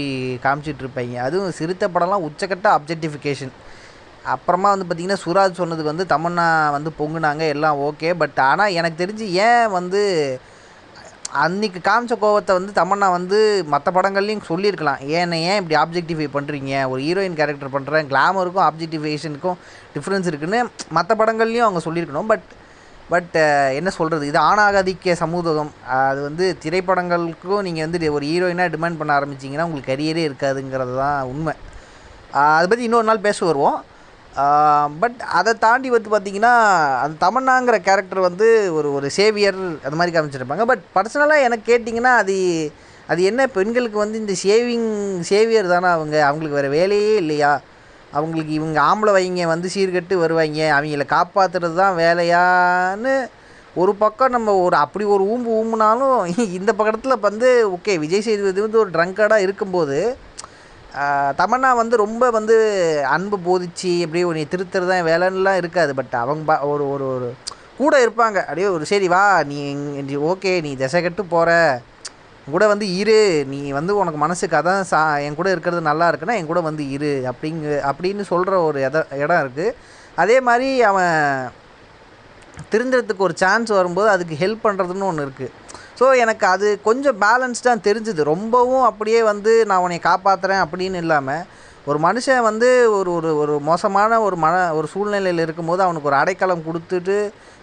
காமிச்சிட்ருப்பாங்க. 0.46 1.18
அதுவும் 1.26 1.54
சிறுத்த 1.58 1.88
படம்லாம் 1.96 2.26
உச்சக்கட்ட 2.28 2.68
அப்ஜெக்டிஃபிகேஷன் 2.78 3.54
அப்புறமா 4.34 4.68
வந்து 4.74 4.86
பார்த்திங்கன்னா 4.88 5.22
சுராஜ் 5.24 5.60
சொன்னதுக்கு 5.60 5.92
வந்து 5.92 6.06
தமன்னா 6.14 6.48
வந்து 6.78 6.90
பொங்குனாங்க 6.98 7.44
எல்லாம் 7.54 7.80
ஓகே 7.88 8.10
பட் 8.22 8.38
ஆனால் 8.50 8.76
எனக்கு 8.80 9.00
தெரிஞ்சு 9.02 9.26
ஏன் 9.46 9.66
வந்து 9.78 10.02
அன்றைக்கி 11.42 11.78
காமிச்ச 11.86 12.14
கோவத்தை 12.22 12.52
வந்து 12.56 12.72
தமன்னா 12.78 13.06
வந்து 13.14 13.38
மற்ற 13.72 13.88
படங்கள்லையும் 13.96 14.44
சொல்லியிருக்கலாம். 14.48 15.00
ஏன் 15.18 15.32
ஏன் 15.38 15.58
இப்படி 15.60 15.76
ஆப்ஜெக்டிஃபை 15.80 16.26
பண்ணுறீங்க 16.34 16.72
ஒரு 16.90 17.00
ஹீரோயின் 17.06 17.38
கேரக்டர் 17.40 17.72
பண்ணுறேன் 17.76 18.08
கிளாமருக்கும் 18.12 18.64
ஆப்ஜெக்டிஃபிகேஷனுக்கும் 18.66 19.56
டிஃப்ரென்ஸ் 19.94 20.28
இருக்குன்னு 20.30 20.60
மற்ற 20.98 21.16
படங்கள்லையும் 21.20 21.66
அவங்க 21.66 21.80
சொல்லியிருக்கணும். 21.86 22.28
பட் 22.32 22.46
பட் 23.12 23.34
என்ன 23.78 23.88
சொல்கிறது 23.96 24.28
இது 24.30 24.38
ஆணாகாதிக்க 24.50 25.16
சமூகம். 25.22 25.72
அது 26.02 26.20
வந்து 26.28 26.44
திரைப்படங்களுக்கும் 26.64 27.64
நீங்கள் 27.68 27.84
வந்து 27.86 28.12
ஒரு 28.18 28.26
ஹீரோயினாக 28.32 28.72
டிமாண்ட் 28.76 29.00
பண்ண 29.00 29.12
ஆரம்பிச்சிங்கன்னா 29.18 29.66
உங்களுக்கு 29.68 29.92
கரியரே 29.94 30.22
இருக்காதுங்கிறது 30.28 30.94
தான் 31.02 31.18
உண்மை. 31.32 31.54
அதை 32.54 32.64
பற்றி 32.68 32.88
இன்னொரு 32.90 33.08
நாள் 33.10 33.26
பேச 33.26 33.38
வருவோம். 33.50 33.80
பட் 35.02 35.18
அதை 35.38 35.52
தாண்டி 35.64 35.88
வந்து 35.90 36.08
பார்த்திங்கன்னா 36.14 36.54
அந்த 37.02 37.16
தமன்னாங்கிற 37.24 37.76
கேரக்டர் 37.88 38.20
வந்து 38.28 38.46
ஒரு 38.72 38.88
ஒரு 38.92 39.08
சேவியர் 39.10 39.60
அது 39.86 39.98
மாதிரி 39.98 40.14
காமிச்சிருப்பாங்க. 40.16 40.64
பட் 40.70 40.82
பர்சனலாக 40.96 41.46
எனக்கு 41.48 41.66
கேட்டிங்கன்னா 41.72 42.14
அது 42.22 42.36
அது 43.08 43.22
என்ன? 43.22 43.46
பெண்களுக்கு 43.46 43.98
வந்து 43.98 44.20
இந்த 44.22 44.34
சேவிங் 44.42 44.88
சேவியர் 45.30 45.72
தானே 45.74 45.88
அவங்க. 45.96 46.16
அவங்களுக்கு 46.28 46.58
வேறு 46.58 46.76
வேலையே 46.78 47.14
இல்லையா? 47.22 47.52
அவங்களுக்கு 48.12 48.52
இவங்க 48.52 48.78
ஆம்பளை 48.80 49.12
வைங்க 49.16 49.46
வந்து 49.46 49.68
சீர்கட்டு 49.76 50.16
வருவாங்க. 50.24 50.60
அவங்கள 50.76 51.06
காப்பாற்றுறது 51.16 51.76
தான் 51.82 51.96
வேலையான்னு 51.96 53.14
ஒரு 53.76 53.94
பக்கம் 53.94 54.30
நம்ம 54.30 54.50
ஒரு 54.64 54.76
அப்படி 54.76 55.04
ஒரு 55.04 55.24
ஊம்பு 55.24 55.50
ஊம்புனாலும் 55.60 56.18
இந்த 56.58 56.70
பக்கத்தில் 56.72 57.22
வந்து 57.28 57.48
ஓகே 57.76 57.94
விஜய் 57.98 58.26
சேதுபதி 58.26 58.60
வந்து 58.60 58.78
ஒரு 58.78 58.90
ட்ரங்கர்டாக 58.90 59.44
இருக்கும்போது 59.46 59.98
தமன்னா 61.40 61.70
வந்து 61.80 61.94
ரொம்ப 62.02 62.24
வந்து 62.36 62.56
அன்பு 63.14 63.36
போதிச்சு 63.46 63.92
அப்படியே 64.04 64.26
உன்னை 64.28 64.44
திருத்துறது 64.52 64.90
தான் 64.92 65.08
வேலைன்னுலாம் 65.10 65.60
இருக்காது. 65.62 65.92
பட் 66.00 66.14
அவங்க 66.22 66.44
பா 66.50 66.56
ஒரு 66.72 66.84
ஒரு 66.94 67.06
ஒரு 67.14 67.28
கூட 67.80 67.94
இருப்பாங்க. 68.04 68.38
அப்படியே 68.48 68.68
ஒரு 68.74 68.84
சரி 68.92 69.08
வா 69.14 69.22
நீ 69.50 69.58
நீ 70.08 70.16
ஓகே 70.30 70.52
நீ 70.66 70.70
திசை 70.82 71.00
கட்டு 71.02 71.24
போகிற 71.34 71.50
கூட 72.46 72.64
வந்து 72.72 72.86
இரு. 73.00 73.20
நீ 73.52 73.60
வந்து 73.78 73.92
உனக்கு 74.02 74.20
மனசுக்கு 74.24 74.58
அதான் 74.60 74.88
சா 74.92 75.00
என் 75.26 75.38
கூட 75.40 75.50
இருக்கிறது 75.54 75.82
நல்லா 75.90 76.08
இருக்குன்னா 76.10 76.38
என் 76.40 76.50
கூட 76.52 76.62
வந்து 76.68 76.86
இரு. 76.96 77.12
அப்படிங்க 77.32 77.66
அப்படின்னு 77.90 78.24
சொல்கிற 78.32 78.62
ஒரு 78.68 78.80
இட 78.86 79.06
இடம் 79.24 79.42
இருக்குது 79.44 79.76
அதே 80.22 80.38
மாதிரி 80.48 80.68
அவன் 80.90 81.14
திருந்துறதுக்கு 82.72 83.28
ஒரு 83.28 83.36
சான்ஸ் 83.44 83.70
வரும்போது 83.80 84.08
அதுக்கு 84.14 84.34
ஹெல்ப் 84.42 84.66
பண்ணுறதுன்னு 84.66 85.10
ஒன்று 85.10 85.26
இருக்குது 85.26 85.52
ஸோ 85.98 86.06
எனக்கு 86.22 86.44
அது 86.54 86.68
கொஞ்சம் 86.86 87.18
பேலன்ஸ்டாக 87.24 87.84
தெரிஞ்சுது. 87.88 88.20
ரொம்பவும் 88.32 88.84
அப்படியே 88.90 89.20
வந்து 89.32 89.52
நான் 89.70 89.82
உன்னை 89.84 89.98
காப்பாற்றுறேன் 90.10 90.62
அப்படின்னு 90.64 91.00
இல்லாமல் 91.04 91.44
ஒரு 91.90 91.98
மனுஷன் 92.06 92.46
வந்து 92.48 92.68
ஒரு 92.98 93.10
ஒரு 93.16 93.30
ஒரு 93.42 93.54
மோசமான 93.68 94.20
ஒரு 94.26 94.36
மன 94.44 94.54
ஒரு 94.78 94.86
சூழ்நிலையில் 94.92 95.42
இருக்கும்போது 95.44 95.82
அவனுக்கு 95.86 96.10
ஒரு 96.10 96.18
அடைக்கலம் 96.20 96.66
கொடுத்துட்டு 96.68 97.16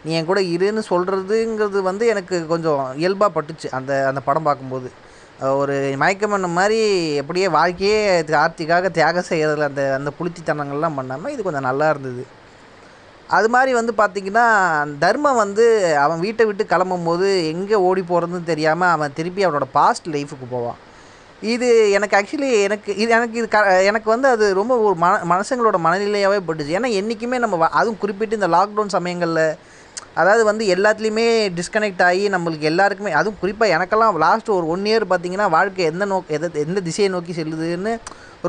நீ 0.04 0.12
என் 0.18 0.30
கூட 0.30 0.42
இருன்னு 0.56 0.82
சொல்கிறதுங்கிறது 0.92 1.80
வந்து 1.90 2.04
எனக்கு 2.14 2.36
கொஞ்சம் 2.52 2.82
இயல்பாக 3.02 3.32
பட்டுச்சு. 3.38 3.68
அந்த 3.78 3.92
அந்த 4.10 4.22
படம் 4.28 4.48
பார்க்கும்போது. 4.50 4.90
ஒரு 5.62 5.76
மயக்கமன்ன 6.02 6.50
மாதிரி 6.58 6.80
எப்படியே 7.22 7.48
வாழ்க்கையே 7.58 7.98
ஆர்த்திக்காக 8.44 8.90
தியாகம் 8.98 9.30
செய்கிறதுல 9.30 9.70
அந்த 9.72 9.84
அந்த 9.98 10.10
புளித்தித்தனங்கள்லாம் 10.20 10.98
பண்ணாமல் 11.00 11.34
இது 11.36 11.48
கொஞ்சம் 11.48 11.68
நல்லா 11.70 11.88
இருந்தது. 11.94 12.24
அது 13.38 13.48
மாதிரி 13.56 13.72
வந்து 13.80 13.94
பார்த்திங்கன்னா 14.00 14.46
தர்மம் 15.04 15.42
வந்து 15.44 15.66
அவன் 16.04 16.24
வீட்டை 16.26 16.46
விட்டு 16.48 16.64
கிளம்பும் 16.72 17.06
போது 17.10 17.28
எங்கே 17.52 17.78
ஓடி 17.90 18.02
போகிறதுன்னு 18.10 18.50
தெரியாமல் 18.52 18.94
அவன் 18.96 19.16
திருப்பி 19.18 19.46
அவனோட 19.46 19.68
பாஸ்ட் 19.78 20.08
லைஃபுக்கு 20.16 20.48
போவான். 20.56 20.80
இது 21.54 21.68
எனக்கு 21.98 22.18
ஆக்சுவலி 22.18 22.50
எனக்கு 22.66 22.90
இது 23.02 23.10
எனக்கு 23.18 23.38
இது 23.42 23.48
க 23.54 23.60
எனக்கு 23.90 24.08
வந்து 24.14 24.28
அது 24.34 24.46
ரொம்ப 24.60 24.74
ஒரு 24.88 24.96
மன 25.04 25.22
மனுஷங்களோட 25.32 25.78
மனநிலையாகவே 25.86 26.40
பட்டுச்சு. 26.48 26.76
ஏன்னா 26.80 26.90
என்றைக்குமே 27.00 27.38
நம்ம 27.44 27.70
அதுவும் 27.80 28.02
குறிப்பிட்டு 28.04 28.40
இந்த 28.40 28.50
லாக்டவுன் 28.56 28.96
சமயங்களில் 28.98 29.46
அதாவது 30.20 30.44
வந்து 30.50 30.64
எல்லாத்துலேயுமே 30.76 31.26
டிஸ்கனெக்ட் 31.58 32.04
ஆகி 32.08 32.24
நம்மளுக்கு 32.34 32.70
எல்லாருக்குமே 32.72 33.12
அதுவும் 33.20 33.40
குறிப்பாக 33.42 33.76
எனக்கெல்லாம் 33.76 34.18
லாஸ்ட் 34.24 34.50
ஒரு 34.56 34.66
ஒன் 34.74 34.88
இயர் 34.90 35.06
பார்த்தீங்கன்னா 35.12 35.48
வாழ்க்கை 35.56 35.84
எந்த 35.92 36.06
நோக்க 36.12 36.38
எதை 36.38 36.50
எந்த 36.66 36.82
திசையை 36.88 37.10
நோக்கி 37.14 37.34
செல்லுதுன்னு 37.38 37.94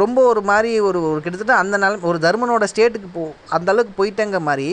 ரொம்ப 0.02 0.18
ஒரு 0.30 0.40
மாதிரி 0.50 0.70
ஒரு 0.88 0.98
ஒரு 1.10 1.20
கிட்டத்தட்ட 1.24 1.54
அந்த 1.62 1.76
நில 1.82 1.98
ஒரு 2.10 2.18
தர்மனோட 2.26 2.66
ஸ்டேட்டுக்கு 2.72 3.08
போ 3.16 3.24
அந்த 3.56 3.68
அளவுக்கு 3.72 3.94
போயிட்டேங்க 4.00 4.38
மாதிரி 4.48 4.68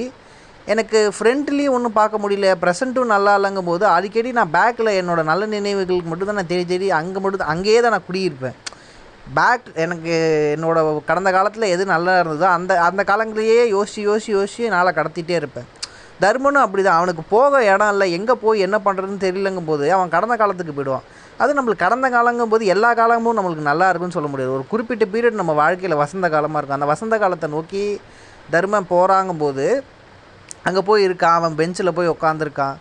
எனக்கு 0.74 1.00
ஃப்ரண்ட்லேயும் 1.16 1.76
ஒன்றும் 1.76 1.96
பார்க்க 2.00 2.22
முடியல 2.24 2.50
ப்ரெசண்ட்டும் 2.64 3.14
நல்லா 3.14 3.32
இல்லைங்கும் 3.38 3.70
போது 3.70 3.86
அடிக்கடி 3.96 4.32
நான் 4.40 4.54
பேக்கில் 4.58 4.98
என்னோடய 5.00 5.30
நல்ல 5.32 5.46
நினைவுகளுக்கு 5.54 6.12
மட்டும் 6.12 6.30
தான் 6.30 6.40
நான் 6.40 6.52
தேடி 6.52 6.66
தேடி 6.72 6.88
அங்கே 7.00 7.22
மட்டும் 7.24 7.42
தான் 7.44 7.54
அங்கேயே 7.54 7.80
தான் 7.86 7.96
நான் 7.96 8.08
குடியிருப்பேன். 8.10 8.58
பேக் 9.38 9.66
எனக்கு 9.84 10.14
என்னோட 10.56 10.78
கடந்த 11.10 11.30
காலத்தில் 11.38 11.72
எது 11.76 11.84
நல்லா 11.96 12.14
இருந்ததோ 12.22 12.48
அந்த 12.58 12.72
அந்த 12.88 13.04
காலங்களையே 13.12 13.60
யோசித்து 13.76 14.08
யோசித்து 14.10 14.38
யோசித்து 14.38 14.74
நாளை 14.76 14.94
கடத்திட்டே 15.00 15.36
இருப்பேன். 15.42 15.68
தர்மனும் 16.24 16.64
அப்படி 16.66 16.84
தான் 16.84 17.00
அவனுக்கு 17.00 17.24
போக 17.36 17.62
இடம் 17.72 17.92
இல்லை. 17.94 18.08
எங்கே 18.18 18.36
போய் 18.44 18.66
என்ன 18.68 18.78
பண்ணுறதுன்னு 18.86 19.24
தெரியலங்கும் 19.26 19.70
போது 19.72 19.86
அவன் 19.98 20.14
கடந்த 20.16 20.36
காலத்துக்கு 20.42 20.74
போயிடுவான். 20.78 21.06
அது 21.44 21.52
நம்மளுக்கு 21.58 21.86
கடந்த 21.86 22.08
காலங்கும் 22.16 22.52
போது 22.54 22.64
எல்லா 22.74 22.90
காலமும் 23.00 23.38
நம்மளுக்கு 23.38 23.70
நல்லா 23.70 23.88
இருக்குன்னு 23.90 24.18
சொல்ல 24.18 24.30
முடியாது. 24.32 24.56
ஒரு 24.58 24.66
குறிப்பிட்ட 24.72 25.06
பீரியட் 25.14 25.42
நம்ம 25.42 25.56
வாழ்க்கையில் 25.62 26.02
வசந்த 26.04 26.30
காலமாக 26.36 26.60
இருக்கும். 26.60 26.80
அந்த 26.80 26.90
வசந்த 26.94 27.18
காலத்தை 27.24 27.50
நோக்கி 27.56 27.84
தர்மம் 28.56 28.92
போகிறாங்கும்போது 28.94 29.66
அங்கே 30.68 30.82
போய் 30.90 31.06
இருக்கான். 31.08 31.38
அவன் 31.40 31.58
பெஞ்சில் 31.60 31.98
போய் 31.98 32.14
உட்காந்துருக்கான் 32.16 32.78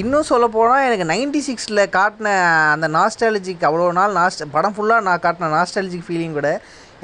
இன்னும் 0.00 0.28
சொல்ல 0.30 0.46
போனால் 0.54 0.86
எனக்கு 0.86 1.04
நைன்டி 1.10 1.40
சிக்ஸில் 1.46 1.82
காட்டின 1.94 2.32
அந்த 2.72 2.86
நாஸ்டாலஜிக் 2.96 3.64
அவ்வளோ 3.68 3.86
நாள் 3.98 4.16
நாஸ்ட் 4.18 4.42
படம் 4.56 4.74
ஃபுல்லாக 4.76 5.06
நான் 5.06 5.22
காட்டின 5.24 5.48
நாஸ்டாலஜிக் 5.54 6.04
ஃபீலிங் 6.08 6.36
கூட 6.38 6.48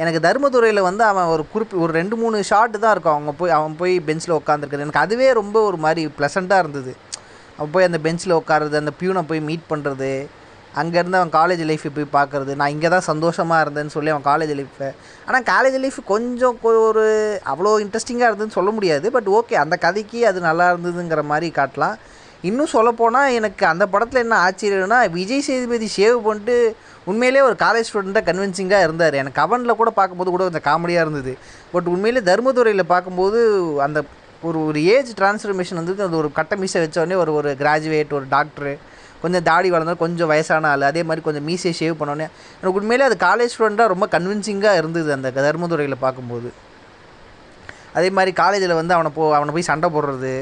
எனக்கு 0.02 0.20
தர்மதுரையில் 0.26 0.86
வந்து 0.88 1.02
அவன் 1.10 1.32
ஒரு 1.32 1.42
குறிப்பி 1.54 1.74
ஒரு 1.84 1.92
ரெண்டு 1.98 2.14
மூணு 2.20 2.36
ஷாட்டு 2.50 2.78
தான் 2.84 2.94
இருக்கும். 2.94 3.16
அவங்க 3.16 3.32
போய் 3.40 3.52
அவன் 3.58 3.74
போய் 3.80 3.92
பெஞ்சில் 4.08 4.38
உட்காந்துருக்குறது 4.40 4.86
எனக்கு 4.86 5.04
அதுவே 5.06 5.28
ரொம்ப 5.40 5.56
ஒரு 5.68 5.78
மாதிரி 5.84 6.04
ப்ளசண்ட்டாக 6.20 6.64
இருந்தது. 6.64 6.94
அவன் 7.56 7.74
போய் 7.74 7.88
அந்த 7.88 7.98
பெஞ்சில் 8.06 8.38
உட்காருறது 8.40 8.76
அந்த 8.82 8.94
பியூனை 9.00 9.22
போய் 9.30 9.46
மீட் 9.50 9.70
பண்ணுறது 9.72 10.10
அங்கேருந்து 10.82 11.18
அவன் 11.18 11.32
காலேஜ் 11.36 11.62
லைஃப்பை 11.70 11.90
போய் 11.96 12.06
பார்க்குறது 12.16 12.52
நான் 12.60 12.72
இங்கே 12.74 12.88
தான் 12.94 13.06
சந்தோஷமாக 13.08 13.64
இருந்தேன்னு 13.64 13.94
சொல்லி 13.96 14.12
அவன் 14.14 14.26
காலேஜ் 14.30 14.52
லைஃப்பை 14.60 14.88
ஆனால் 15.26 15.44
காலேஜ் 15.52 15.76
லைஃப் 15.84 15.98
கொஞ்சம் 16.12 16.56
ஒரு 16.88 17.04
அவ்வளோ 17.52 17.74
இன்ட்ரெஸ்டிங்காக 17.84 18.30
இருந்ததுன்னு 18.30 18.56
சொல்ல 18.58 18.70
முடியாது. 18.78 19.06
பட் 19.16 19.28
ஓகே 19.38 19.56
அந்த 19.64 19.76
கதைக்கு 19.84 20.20
அது 20.30 20.40
நல்லா 20.48 20.66
இருந்ததுங்கிற 20.72 21.22
மாதிரி 21.32 21.50
காட்டலாம். 21.60 21.96
இன்னும் 22.48 22.72
சொல்லப்போனால் 22.74 23.34
எனக்கு 23.38 23.64
அந்த 23.72 23.84
படத்தில் 23.92 24.22
என்ன 24.22 24.36
ஆச்சரியம்னா 24.46 24.98
விஜய் 25.18 25.44
சேதுபதி 25.46 25.86
ஷேவ் 25.96 26.16
பண்ணிட்டு 26.26 26.56
உண்மையிலே 27.10 27.40
ஒரு 27.48 27.56
காலேஜ் 27.62 27.88
ஸ்டூடெண்ட்டாக 27.88 28.24
கன்வின்சிங்காக 28.28 28.86
இருந்தார். 28.86 29.14
எனக்கு 29.22 29.40
அவனில் 29.44 29.78
கூட 29.80 29.90
பார்க்கும்போது 29.98 30.30
கூட 30.34 30.42
கொஞ்சம் 30.46 30.66
காமெடியாக 30.68 31.04
இருந்தது. 31.06 31.32
பட் 31.74 31.88
உண்மையிலே 31.92 32.22
தர்மதுரையில் 32.30 32.90
பார்க்கும்போது 32.92 33.38
அந்த 33.86 33.98
ஒரு 34.48 34.58
ஒரு 34.68 34.78
ஏஜ் 34.94 35.10
டிரான்ஸ்ஃபர்மேஷன் 35.20 35.80
வந்து 35.80 35.94
அந்த 36.06 36.18
ஒரு 36.22 36.28
கட்ட 36.38 36.54
மீசை 36.62 36.80
வச்சோடனே 36.82 37.16
ஒரு 37.22 37.32
ஒரு 37.38 37.50
கிராஜுவேட் 37.62 38.10
ஒரு 38.18 38.26
டாக்டரு 38.34 38.72
கொஞ்சம் 39.22 39.44
தாடி 39.48 39.68
வளர்ந்தோம் 39.74 40.02
கொஞ்சம் 40.02 40.30
வயசான 40.32 40.68
ஆள். 40.72 40.84
அதே 40.90 41.02
மாதிரி 41.08 41.22
கொஞ்சம் 41.26 41.46
மீசையை 41.50 41.74
ஷேவ் 41.80 41.98
பண்ணோன்னே 42.00 42.26
எனக்கு 42.58 42.78
உண்மையிலே 42.80 43.06
அது 43.08 43.16
காலேஜ் 43.28 43.54
ஸ்டூடெண்ட்டாக 43.54 43.92
ரொம்ப 43.94 44.08
கன்வின்சிங்காக 44.14 44.80
இருந்தது 44.82 45.10
அந்த 45.16 45.32
தர்மதுரையில் 45.38 46.02
பார்க்கும்போது. 46.04 46.50
அதே 47.98 48.10
மாதிரி 48.18 48.32
காலேஜில் 48.42 48.78
வந்து 48.80 48.94
அவனை 48.96 49.12
போ 49.16 49.24
அவனை 49.38 49.52
போய் 49.56 49.70
சண்டை 49.70 49.88
போடுறது 49.96 50.34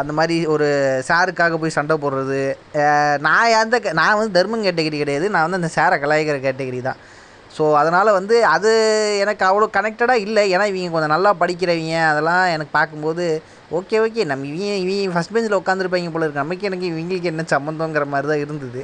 அந்த 0.00 0.12
மாதிரி 0.18 0.36
ஒரு 0.54 0.66
சாருக்காக 1.08 1.56
போய் 1.62 1.76
சண்டை 1.78 1.94
போடுறது 2.02 2.42
நான் 3.26 3.54
எந்த 3.60 3.80
நான் 4.00 4.18
வந்து 4.18 4.36
தர்மம் 4.38 4.64
கேட்டகிரி 4.66 4.98
கிடையாது. 5.02 5.26
நான் 5.34 5.44
வந்து 5.46 5.60
அந்த 5.60 5.70
சாரை 5.78 5.96
கலாய்க்கிற 6.04 6.38
கேட்டகிரி 6.46 6.80
தான். 6.88 7.00
ஸோ 7.56 7.64
அதனால் 7.80 8.16
வந்து 8.18 8.36
அது 8.54 8.70
எனக்கு 9.22 9.44
அவ்வளோ 9.48 9.66
கனெக்டடாக 9.76 10.24
இல்லை. 10.26 10.44
ஏன்னா 10.54 10.66
இவங்க 10.70 10.94
கொஞ்சம் 10.94 11.14
நல்லா 11.14 11.30
படிக்கிறவங்க. 11.42 11.96
அதெல்லாம் 12.12 12.44
எனக்கு 12.54 12.72
பார்க்கும்போது 12.78 13.26
ஓகே 13.78 13.98
ஓகே 14.04 14.24
நம்ம 14.30 14.46
இவங்க 14.50 14.74
இவங்க 14.84 15.14
ஃபஸ்ட் 15.16 15.34
பெஞ்சில் 15.34 15.60
உட்காந்துருப்பாங்க 15.60 16.12
போல 16.14 16.26
இருக்கு. 16.26 16.44
நமக்கு 16.44 16.68
எனக்கு 16.70 16.86
இவங்களுக்கு 16.92 17.30
என்ன 17.32 17.44
சம்மந்தங்கிற 17.54 18.06
மாதிரி 18.14 18.30
தான் 18.32 18.44
இருந்தது. 18.44 18.82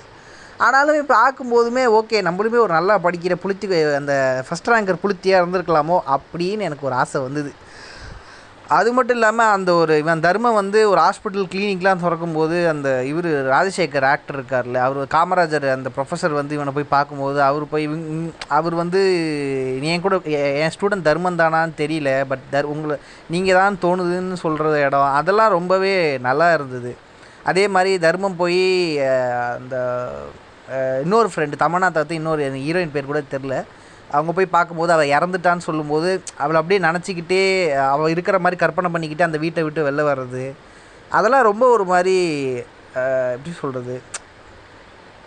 ஆனாலும் 0.67 1.00
இப்போ 1.00 1.15
ஆக்கும்போதுமே 1.25 1.83
ஓகே 1.99 2.21
நம்மளுமே 2.29 2.59
ஒரு 2.67 2.73
நல்லா 2.79 2.95
படிக்கிற 3.07 3.35
புளுத்தி 3.43 3.67
அந்த 4.00 4.15
ஃபஸ்ட் 4.47 4.71
ரேங்கர் 4.73 5.03
புளுத்தியாக 5.03 5.43
இருந்திருக்கலாமோ 5.43 5.97
அப்படின்னு 6.17 6.69
எனக்கு 6.69 6.88
ஒரு 6.91 6.97
ஆசை 7.03 7.19
வந்தது. 7.27 7.50
அது 8.77 8.89
மட்டும் 8.97 9.17
இல்லாமல் 9.19 9.53
அந்த 9.57 9.71
ஒரு 9.81 9.93
இவன் 10.01 10.23
தர்மம் 10.25 10.57
வந்து 10.59 10.79
ஒரு 10.91 11.01
ஹாஸ்பிட்டல் 11.05 11.47
கிளினிக்லாம் 11.53 12.03
திறக்கும்போது 12.03 12.57
அந்த 12.73 12.89
இவர் 13.11 13.29
ராஜசேகர் 13.53 14.07
ஆக்டர் 14.11 14.37
இருக்கார்ல 14.39 14.81
அவர் 14.87 14.99
காமராஜர் 15.15 15.67
அந்த 15.75 15.91
ப்ரொஃபஸர் 15.97 16.35
வந்து 16.39 16.57
இவனை 16.57 16.73
போய் 16.79 16.93
பார்க்கும்போது 16.97 17.39
அவர் 17.47 17.65
போய் 17.73 17.87
அவர் 18.59 18.75
வந்து 18.83 19.01
நீ 19.85 19.89
என் 19.95 20.05
கூட 20.07 20.19
என் 20.65 20.75
ஸ்டூடெண்ட் 20.77 21.09
தர்மம் 21.09 21.41
தானான்னு 21.43 21.81
தெரியல 21.83 22.13
பட் 22.33 22.45
தர் 22.55 22.71
உங்களை 22.75 22.99
நீங்கள் 23.37 23.59
தான் 23.61 23.81
தோணுதுன்னு 23.85 24.39
சொல்கிற 24.45 24.77
இடம் 24.89 25.17
அதெல்லாம் 25.21 25.55
ரொம்பவே 25.59 25.95
நல்லா 26.29 26.49
இருந்தது. 26.59 26.93
அதே 27.51 27.67
மாதிரி 27.75 27.93
தர்மம் 28.07 28.41
போய் 28.43 28.63
அந்த 29.57 29.77
இன்னொரு 31.05 31.29
ஃப்ரெண்டு 31.33 31.63
தமன்னா 31.65 31.91
தத்து 31.99 32.21
இன்னொரு 32.21 32.43
ஹீரோயின் 32.67 32.95
பேர் 32.95 33.13
கூட 33.13 33.21
தெரில. 33.35 33.57
அவங்க 34.11 34.33
போய் 34.33 34.47
பார்க்கும்போது 34.47 34.93
அவள் 34.93 35.07
இறந்துட்டான்னு 35.09 35.59
சொல்லும்போது 35.59 36.11
அவளை 36.37 36.61
அப்படியே 36.61 36.81
நினச்சிக்கிட்டே 36.85 37.43
அவள் 37.88 38.11
இருக்கிற 38.11 38.38
மாதிரி 38.38 38.57
கற்பனை 38.57 38.91
பண்ணிக்கிட்டு 38.91 39.25
அந்த 39.25 39.38
வீட்டை 39.38 39.62
விட்டு 39.62 39.87
வெளில 39.87 40.03
வர்றது. 40.09 40.45
அதெல்லாம் 41.11 41.43
ரொம்ப 41.43 41.69
ஒரு 41.69 41.85
மாதிரி 41.87 42.15
எப்படி 43.35 43.55
சொல்கிறது 43.57 43.97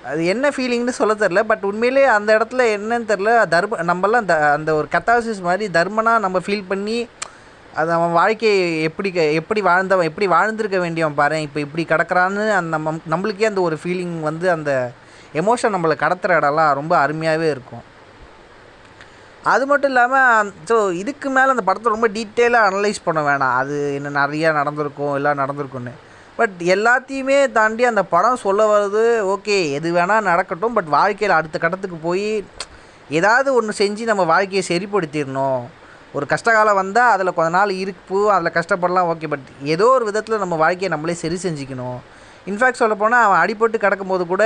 அது 0.03 0.25
என்ன 0.25 0.49
ஃபீலிங்னு 0.49 0.89
சொல்ல 0.91 1.13
தெரில 1.15 1.39
பட் 1.43 1.63
உண்மையிலே 1.63 2.03
அந்த 2.09 2.37
இடத்துல 2.37 2.61
என்னன்னு 2.75 3.05
தெரில 3.07 3.47
தர்ம 3.47 3.83
நம்மலாம் 3.83 4.25
த 4.25 4.53
அந்த 4.53 4.75
ஒரு 4.75 4.87
கத்தாசிஸ் 4.91 5.41
மாதிரி 5.41 5.65
தர்மனாக 5.69 6.19
நம்ம 6.19 6.39
ஃபீல் 6.39 6.67
பண்ணி 6.67 6.97
அது 7.73 7.91
அவன் 7.91 8.11
வாழ்க்கையை 8.11 8.57
எப்படி 8.83 9.11
க- 9.11 9.33
எப்படி 9.33 9.61
வாழ்ந்தவன் 9.61 10.05
எப்படி 10.05 10.27
வாழ்ந்திருக்க 10.27 10.79
வேண்டியவன் 10.79 11.15
பாரு 11.15 11.41
இப்போ 11.41 11.59
இப்படி 11.59 11.85
கடக்கிறான்னு 11.85 12.51
அந்த 12.51 12.69
நம்ம 12.69 12.93
நம்மளுக்கே 13.09 13.43
அந்த 13.43 13.61
ஒரு 13.61 13.77
ஃபீலிங் 13.83 14.19
வந்து 14.19 14.51
அந்த 14.51 14.71
எமோஷன் 15.33 15.75
நம்மளை 15.75 15.95
கடத்துகிற 15.97 16.39
இடம்லாம் 16.39 16.73
ரொம்ப 16.73 16.97
அருமையாகவே 16.97 17.49
இருக்கும். 17.49 17.83
அது 19.49 19.63
மட்டும் 19.69 19.91
இல்லாமல் 19.91 20.49
ஸோ 20.69 20.75
இதுக்கு 21.01 21.27
மேலே 21.35 21.49
அந்த 21.53 21.63
படத்தை 21.67 21.91
ரொம்ப 21.93 22.07
டீட்டெயிலாக 22.15 22.67
அனலைஸ் 22.69 22.99
பண்ண 23.05 23.19
வேணாம். 23.27 23.55
அது 23.61 23.75
என்ன 23.97 24.09
நிறையா 24.21 24.49
நடந்திருக்கும் 24.57 25.13
எல்லாம் 25.19 25.39
நடந்திருக்கும்னு. 25.41 25.93
பட் 26.39 26.57
எல்லாத்தையுமே 26.75 27.37
தாண்டி 27.55 27.83
அந்த 27.89 28.03
படம் 28.13 28.43
சொல்ல 28.43 28.61
வர்றது 28.71 29.03
ஓகே 29.33 29.57
எது 29.77 29.87
வேணால் 29.97 30.27
நடக்கட்டும் 30.29 30.77
பட் 30.77 30.89
வாழ்க்கையில் 30.97 31.37
அடுத்த 31.37 31.57
கட்டத்துக்கு 31.63 31.97
போய் 32.07 32.29
ஏதாவது 33.19 33.49
ஒன்று 33.57 33.79
செஞ்சு 33.81 34.03
நம்ம 34.11 34.23
வாழ்க்கையை 34.33 34.63
சரிப்படுத்திடணும். 34.69 35.63
ஒரு 36.17 36.25
கஷ்டகாலம் 36.33 36.79
வந்தால் 36.81 37.11
அதில் 37.15 37.35
கொஞ்ச 37.35 37.51
நாள் 37.57 37.73
இருப்பு 37.81 38.19
அதில் 38.35 38.55
கஷ்டப்படலாம் 38.59 39.09
ஓகே 39.11 39.27
பட் 39.33 39.49
ஏதோ 39.73 39.85
ஒரு 39.97 40.05
விதத்தில் 40.09 40.41
நம்ம 40.43 40.55
வாழ்க்கையை 40.63 40.89
நம்மளே 40.93 41.15
சரி 41.23 41.39
செஞ்சுக்கணும். 41.47 41.99
இன்ஃபேக்ட் 42.49 42.81
சொல்லப்போனால் 42.83 43.25
அவன் 43.27 43.41
அடிபட்டு 43.43 43.77
கிடக்கும்போது 43.85 44.23
கூட 44.31 44.43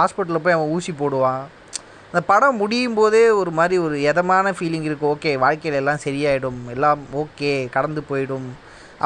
ஹாஸ்பிட்டலில் 0.00 0.44
போய் 0.44 0.56
அவன் 0.56 0.72
ஊசி 0.76 0.92
போடுவான். 1.02 1.42
அந்த 2.08 2.20
படம் 2.30 2.60
முடியும் 2.62 2.96
போதே 2.98 3.22
ஒரு 3.40 3.50
மாதிரி 3.58 3.76
ஒரு 3.86 3.96
எதமான 4.10 4.52
ஃபீலிங் 4.58 4.86
இருக்குது 4.88 5.10
ஓகே 5.14 5.32
வாழ்க்கையில் 5.44 5.78
எல்லாம் 5.80 6.04
சரியாயிடும். 6.04 6.60
எல்லாம் 6.74 7.02
ஓகே 7.22 7.52
கடந்து 7.76 8.02
போயிடும். 8.10 8.48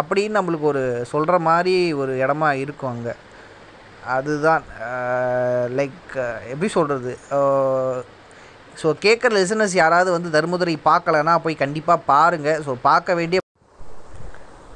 அப்படின்னு 0.00 0.36
நம்மளுக்கு 0.38 0.66
ஒரு 0.72 0.82
சொல்கிற 1.12 1.38
மாதிரி 1.48 1.74
ஒரு 2.02 2.12
இடமா 2.24 2.50
இருக்கும் 2.64 2.92
அங்கே. 2.94 3.14
அதுதான் 4.16 4.62
லைக் 5.78 6.12
எப்படி 6.52 6.68
சொல்கிறது 6.76 7.12
ஸோ 8.82 8.88
கேட்குற 9.04 9.30
லிசனர்ஸ் 9.38 9.74
யாராவது 9.82 10.10
வந்து 10.16 10.28
தர்மதுரை 10.36 10.76
பார்க்கலன்னா 10.90 11.34
போய் 11.44 11.62
கண்டிப்பாக 11.62 12.06
பாருங்கள் 12.12 12.62
ஸோ 12.66 12.74
பார்க்க 12.88 13.18
வேண்டிய 13.18 13.38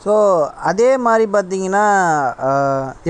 ஸோ 0.04 0.14
அதே 0.70 0.88
மாதிரி 1.04 1.26
பார்த்தீங்கன்னா 1.34 1.84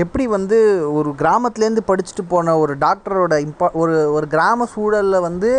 எப்படி 0.03 0.25
வந்து 0.35 0.57
ஒரு 0.97 1.09
கிராமத்துலேருந்து 1.21 1.83
படிச்சுட்டு 1.89 2.23
போன 2.33 2.53
ஒரு 2.63 2.73
டாக்டரோட 2.83 3.37
இம்பா 3.47 3.67
ஒரு 3.81 3.95
ஒரு 4.17 4.27
கிராம 4.33 4.67
சூழலில் 4.73 5.25
வந்து 5.27 5.49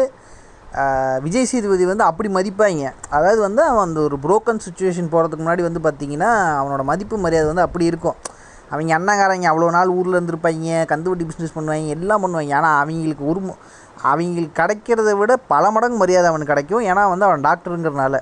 விஜய் 1.25 1.49
சேதுபதி 1.51 1.85
வந்து 1.91 2.05
அப்படி 2.09 2.29
மதிப்பாங்க. 2.37 2.87
அதாவது 3.17 3.41
வந்து 3.47 3.63
அவன் 3.69 3.87
அந்த 3.89 4.01
ஒரு 4.07 4.17
புரோக்கன் 4.25 4.65
சுச்சுவேஷன் 4.67 5.13
போகிறதுக்கு 5.13 5.45
முன்னாடி 5.45 5.63
வந்து 5.69 5.81
பார்த்திங்கன்னா 5.87 6.31
அவனோட 6.61 6.83
மதிப்பு 6.91 7.19
மரியாதை 7.25 7.49
வந்து 7.53 7.67
அப்படி 7.67 7.85
இருக்கும். 7.93 8.17
அவங்க 8.73 8.93
அண்ணங்காரங்க 8.99 9.47
அவ்வளோ 9.51 9.69
நாள் 9.77 9.95
ஊரில் 9.99 10.17
இருந்திருப்பாங்க 10.19 10.81
கந்துவட்டி 10.93 11.27
பிஸ்னஸ் 11.29 11.57
பண்ணுவாங்க 11.57 11.97
எல்லாம் 11.97 12.23
பண்ணுவாங்க. 12.25 12.55
ஆனால் 12.61 12.79
அவங்களுக்கு 12.83 13.25
ஒரு 13.33 13.41
அவங்களுக்கு 14.11 14.53
கிடைக்கிறத 14.61 15.11
விட 15.21 15.33
பல 15.53 15.71
மடங்கு 15.75 16.03
மரியாதை 16.03 16.31
அவனுக்கு 16.33 16.53
கிடைக்கும். 16.55 16.83
ஏன்னா 16.91 17.05
வந்து 17.13 17.29
அவன் 17.29 17.47
டாக்டருங்கிறனால 17.49 18.21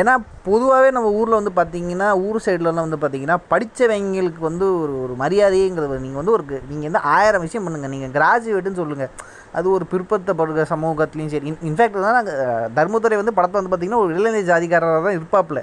ஏன்னா 0.00 0.12
பொதுவாகவே 0.46 0.88
நம்ம 0.96 1.08
ஊரில் 1.18 1.36
வந்து 1.38 1.52
பார்த்தீங்கன்னா 1.58 2.06
ஊர் 2.26 2.38
சைட்லலாம் 2.44 2.86
வந்து 2.86 2.98
பார்த்தீங்கன்னா 3.02 3.36
படித்தவங்களுக்கு 3.52 4.40
வந்து 4.48 4.66
ஒரு 4.80 4.94
ஒரு 5.02 5.14
மரியாதைங்கிறது 5.20 5.98
நீங்கள் 6.06 6.20
வந்து 6.20 6.34
ஒரு 6.36 6.44
நீங்கள் 6.70 6.88
வந்து 6.88 7.02
ஆயிரம் 7.16 7.44
விஷயம் 7.44 7.66
பண்ணுங்கள் 7.66 7.92
நீங்கள் 7.94 8.14
கிராஜுவேட்டுன்னு 8.16 8.80
சொல்லுங்கள் 8.82 9.12
அது 9.58 9.66
ஒரு 9.76 9.84
பிற்படுத்தப்படுகிற 9.92 10.64
சமூகத்துலேயும் 10.72 11.32
சரி. 11.34 11.46
இன் 11.50 11.62
இன்ஃபேக்ட் 11.68 12.04
தான் 12.06 12.16
நாங்கள் 12.18 12.40
தர்மதுரை 12.78 13.18
வந்து 13.20 13.34
படத்தை 13.36 13.56
வந்து 13.58 13.72
பார்த்திங்கன்னா 13.72 14.02
ஒரு 14.04 14.14
இளைஞர் 14.18 14.50
ஜாதிக்காரராக 14.50 15.04
தான் 15.06 15.16
இருப்பாப்புல. 15.18 15.60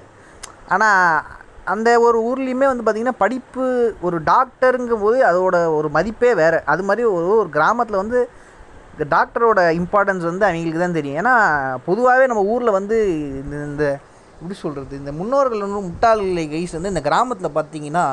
ஆனால் 0.76 1.26
அந்த 1.74 1.90
ஒரு 2.06 2.20
ஊர்லேயுமே 2.30 2.68
வந்து 2.70 2.84
பார்த்திங்கன்னா 2.86 3.22
படிப்பு 3.24 3.66
ஒரு 4.08 4.18
டாக்டருங்கும் 4.30 5.04
போது 5.06 5.18
அதோட 5.30 5.58
ஒரு 5.80 5.90
மதிப்பே 5.98 6.32
வேறு. 6.42 6.60
அது 6.74 6.86
மாதிரி 6.90 7.04
ஒரு 7.16 7.28
ஒரு 7.42 7.52
கிராமத்தில் 7.58 8.02
வந்து 8.04 8.22
டாக்டரோட 9.16 9.60
இம்பார்ட்டன்ஸ் 9.82 10.26
வந்து 10.30 10.48
அவங்களுக்கு 10.48 10.82
தான் 10.84 10.98
தெரியும். 11.00 11.20
ஏன்னா 11.22 11.36
பொதுவாகவே 11.90 12.26
நம்ம 12.32 12.46
ஊரில் 12.54 12.78
வந்து 12.78 12.98
இந்த 13.42 13.56
இந்த 13.70 13.86
எப்படி 14.42 14.56
சொல்கிறது 14.62 14.94
இந்த 15.00 15.12
முன்னோர்கள் 15.18 15.64
வந்து 15.64 15.88
முட்டாள்களை 15.88 16.44
கைஸ் 16.54 16.76
வந்து 16.76 16.92
இந்த 16.92 17.02
கிராமத்தில் 17.08 17.56
பார்த்தீங்கன்னா 17.58 18.06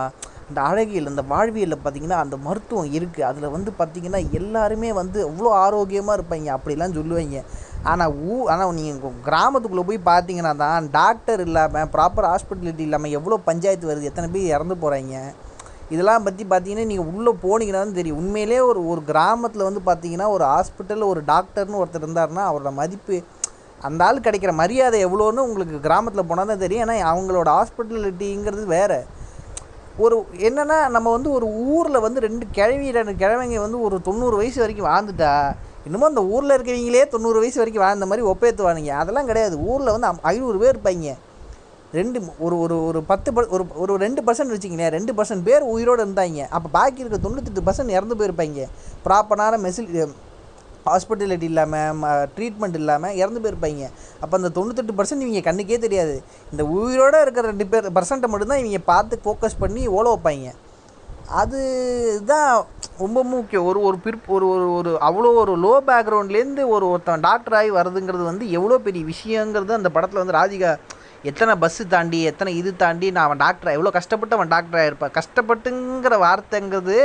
இந்த 0.48 0.60
அழகியல் 0.70 1.08
இந்த 1.12 1.22
வாழ்வியலில் 1.30 1.80
பார்த்தீங்கன்னா 1.84 2.18
அந்த 2.24 2.36
மருத்துவம் 2.46 2.90
இருக்குது 2.96 3.26
அதில் 3.28 3.54
வந்து 3.54 3.70
பார்த்தீங்கன்னா 3.78 4.20
எல்லாருமே 4.38 4.90
வந்து 4.98 5.18
அவ்வளோ 5.28 5.50
ஆரோக்கியமாக 5.64 6.16
இருப்பாங்க. 6.18 6.48
அப்படிலாம் 6.56 6.96
சொல்லுவாங்க. 6.98 7.40
ஆனால் 7.90 8.14
ஊ 8.28 8.36
ஆனால் 8.52 8.74
நீங்கள் 8.78 9.16
கிராமத்துக்குள்ளே 9.28 9.84
போய் 9.90 10.00
பார்த்தீங்கன்னா 10.10 10.52
தான் 10.64 10.88
டாக்டர் 10.98 11.42
இல்லாமல் 11.46 11.90
ப்ராப்பர் 11.94 12.28
ஹாஸ்பிட்டலிட்டி 12.32 12.84
இல்லாமல் 12.88 13.14
எவ்வளோ 13.18 13.38
பஞ்சாயத்து 13.48 13.90
வருது? 13.90 14.10
எத்தனை 14.10 14.28
பேர் 14.34 14.52
இறந்து 14.56 14.76
போகிறாங்க 14.84 15.16
இதெல்லாம் 15.94 16.24
பற்றி 16.28 16.44
பார்த்தீங்கன்னா 16.52 16.88
நீங்கள் 16.92 17.10
உள்ளே 17.14 17.32
போனீங்கன்னா 17.46 17.98
தெரியும். 18.00 18.20
உண்மையிலே 18.22 18.60
ஒரு 18.70 18.80
ஒரு 18.92 19.02
கிராமத்தில் 19.10 19.68
வந்து 19.68 19.82
பார்த்தீங்கன்னா 19.90 20.28
ஒரு 20.36 20.46
ஹாஸ்பிட்டலில் 20.52 21.10
ஒரு 21.12 21.22
டாக்டர்னு 21.32 21.80
ஒருத்தர் 21.82 22.06
இருந்தாருன்னா 22.06 22.44
அவரோட 22.50 22.72
மதிப்பு 22.80 23.18
அந்த 23.86 24.00
ஆள் 24.06 24.24
கிடைக்கிற 24.26 24.52
மரியாதை 24.62 24.98
எவ்வளோன்னு 25.06 25.46
உங்களுக்கு 25.48 25.78
கிராமத்தில் 25.86 26.28
போனால் 26.30 26.50
தான் 26.50 26.62
தெரியும். 26.64 26.84
ஏன்னா 26.84 26.96
அவங்களோட 27.12 27.48
ஹாஸ்பிட்டலிட்டிங்கிறது 27.58 28.64
வேறு. 28.76 28.98
ஒரு 30.04 30.16
என்னென்னா 30.48 30.78
நம்ம 30.96 31.12
வந்து 31.14 31.30
ஒரு 31.36 31.46
ஊரில் 31.74 32.04
வந்து 32.06 32.20
ரெண்டு 32.26 32.44
கிழவி 32.56 32.90
ரெண்டு 32.96 33.14
கிழவைங்க 33.22 33.56
வந்து 33.66 33.78
ஒரு 33.86 33.96
தொண்ணூறு 34.08 34.36
வயசு 34.40 34.58
வரைக்கும் 34.62 34.90
வாழ்ந்துட்டா 34.90 35.32
இன்னமும் 35.86 36.10
அந்த 36.10 36.22
ஊரில் 36.34 36.54
இருக்கிறவங்களே 36.56 37.02
தொண்ணூறு 37.14 37.38
வயசு 37.42 37.58
வரைக்கும் 37.60 37.84
வாழ்ந்த 37.84 38.06
மாதிரி 38.10 38.26
ஒப்பேற்றுவானுங்க 38.32 38.92
அதெல்லாம் 39.02 39.30
கிடையாது. 39.30 39.56
ஊரில் 39.70 39.94
வந்து 39.94 40.08
ஐநூறு 40.32 40.58
பேர் 40.62 40.74
இருப்பாங்க. 40.74 41.14
ரெண்டு 41.98 42.18
ஒரு 42.46 42.56
ஒரு 42.64 42.76
ஒரு 42.86 43.00
பத்து 43.10 43.28
ப 43.36 43.44
ஒரு 43.56 43.64
ஒரு 43.82 43.92
ரெண்டு 44.04 44.20
பர்சன்ட் 44.24 44.52
வச்சிங்களேன் 44.54 44.92
ரெண்டு 44.96 45.12
பர்சன்ட் 45.18 45.46
பேர் 45.46 45.62
உயிரோடு 45.74 46.02
இருந்தாங்க. 46.04 46.40
அப்போ 46.56 46.68
பாக்கி 46.78 47.02
இருக்க 47.04 47.18
தொண்ணூத்தெட்டு 47.26 47.66
பர்சன்ட் 47.68 47.94
இறந்து 47.96 48.18
போயிருப்பாங்க. 48.20 48.66
ப்ராப்பரான 49.06 49.60
மெசில் 49.66 49.88
ஹாஸ்பிட்டலிட்டி 50.92 51.46
இல்லாமல் 51.52 52.22
ட்ரீட்மெண்ட் 52.36 52.78
இல்லாமல் 52.80 53.16
இறந்து 53.22 53.42
போயிருப்பாங்க. 53.44 53.86
அப்போ 54.22 54.34
அந்த 54.40 54.50
தொண்ணூத்தெட்டு 54.56 54.96
பர்சன்ட் 55.00 55.24
இவங்க 55.26 55.42
கண்ணுக்கே 55.48 55.78
தெரியாது. 55.86 56.16
இந்த 56.52 56.64
உயிரோடு 56.76 57.20
இருக்கிற 57.26 57.46
ரெண்டு 57.52 57.66
பேர் 57.74 57.92
பர்சன்ட்டை 57.98 58.30
மட்டும்தான் 58.32 58.62
இவங்க 58.64 58.80
பார்த்து 58.92 59.22
ஃபோக்கஸ் 59.26 59.60
பண்ணி 59.64 59.84
ஓல 59.98 60.06
வைப்பாங்க. 60.14 60.50
அது 61.40 61.60
தான் 62.32 62.50
ரொம்ப 63.02 63.18
முக்கியம். 63.32 63.66
ஒரு 63.70 63.80
ஒரு 63.88 63.98
பிற் 64.04 64.20
ஒரு 64.36 64.46
ஒரு 64.54 64.68
ஒரு 64.76 64.92
அவ்வளோ 65.08 65.32
ஒரு 65.40 65.54
லோ 65.64 65.72
பேக்ரவுண்ட்லேருந்து 65.88 66.62
ஒரு 66.74 66.84
ஒருத்தன் 66.92 67.26
டாக்டர் 67.26 67.56
ஆகி 67.58 67.70
வர்றதுங்கிறது 67.78 68.24
வந்து 68.30 68.44
எவ்வளோ 68.58 68.78
பெரிய 68.86 69.04
விஷயங்கிறது 69.12 69.78
அந்த 69.80 69.90
படத்தில் 69.96 70.22
வந்து 70.22 70.38
ராதிகா 70.38 70.72
எத்தனை 71.30 71.52
பஸ்ஸு 71.62 71.84
தாண்டி 71.94 72.18
எத்தனை 72.30 72.50
இது 72.60 72.70
தாண்டி 72.82 73.06
நான் 73.14 73.26
அவன் 73.28 73.42
டாக்டர் 73.44 73.74
எவ்வளோ 73.76 73.92
கஷ்டப்பட்டு 73.96 74.36
அவன் 74.36 74.52
டாக்டர் 74.54 74.80
ஆகிருப்பான் 74.82 75.14
கஷ்டப்பட்டுங்கிற 75.18 76.16
வார்த்தைங்கிறது 76.24 76.98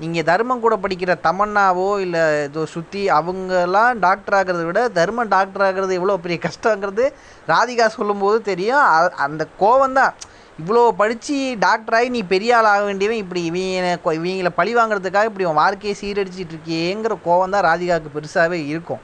நீங்கள் 0.00 0.22
தர்மம் 0.22 0.60
கூட 0.60 0.76
படிக்கிற 0.76 1.14
தமன்னாவோ 1.22 1.98
இல்லை 1.98 2.44
இதோ 2.44 2.66
சுற்றி 2.66 3.10
அவங்கெல்லாம் 3.10 3.98
டாக்டர் 3.98 4.36
ஆகிறத 4.38 4.64
விட 4.64 4.88
தர்மம் 4.88 5.28
டாக்டர் 5.28 5.62
ஆகிறது 5.62 5.94
எவ்வளோ 5.94 6.16
பெரிய 6.16 6.38
கஷ்டங்கிறது 6.42 7.04
ராதிகா 7.48 7.86
சொல்லும்போது 7.86 8.42
தெரியும். 8.42 8.86
அந்த 9.16 9.46
கோவம் 9.60 9.92
தான் 9.92 10.14
இவ்வளோ 10.58 10.90
படித்து 10.90 11.56
டாக்டராகி 11.60 12.08
நீ 12.08 12.22
பெரிய 12.22 12.56
ஆள் 12.56 12.64
ஆக 12.64 12.84
வேண்டியவன் 12.84 13.16
இப்படி 13.16 13.44
இவங்க 13.44 14.12
இவங்களை 14.12 14.48
பழி 14.48 14.76
வாங்குறதுக்காக 14.76 15.24
இப்படி 15.24 15.44
உன் 15.44 15.54
வாழ்க்கையை 15.54 15.96
சீரடிச்சிட்டு 16.00 16.54
இருக்கியேங்கிற 16.54 17.16
கோவம் 17.24 17.50
தான் 17.50 17.64
ராதிகாவுக்கு 17.64 18.14
பெருசாகவே 18.14 18.66
இருக்கும். 18.66 19.00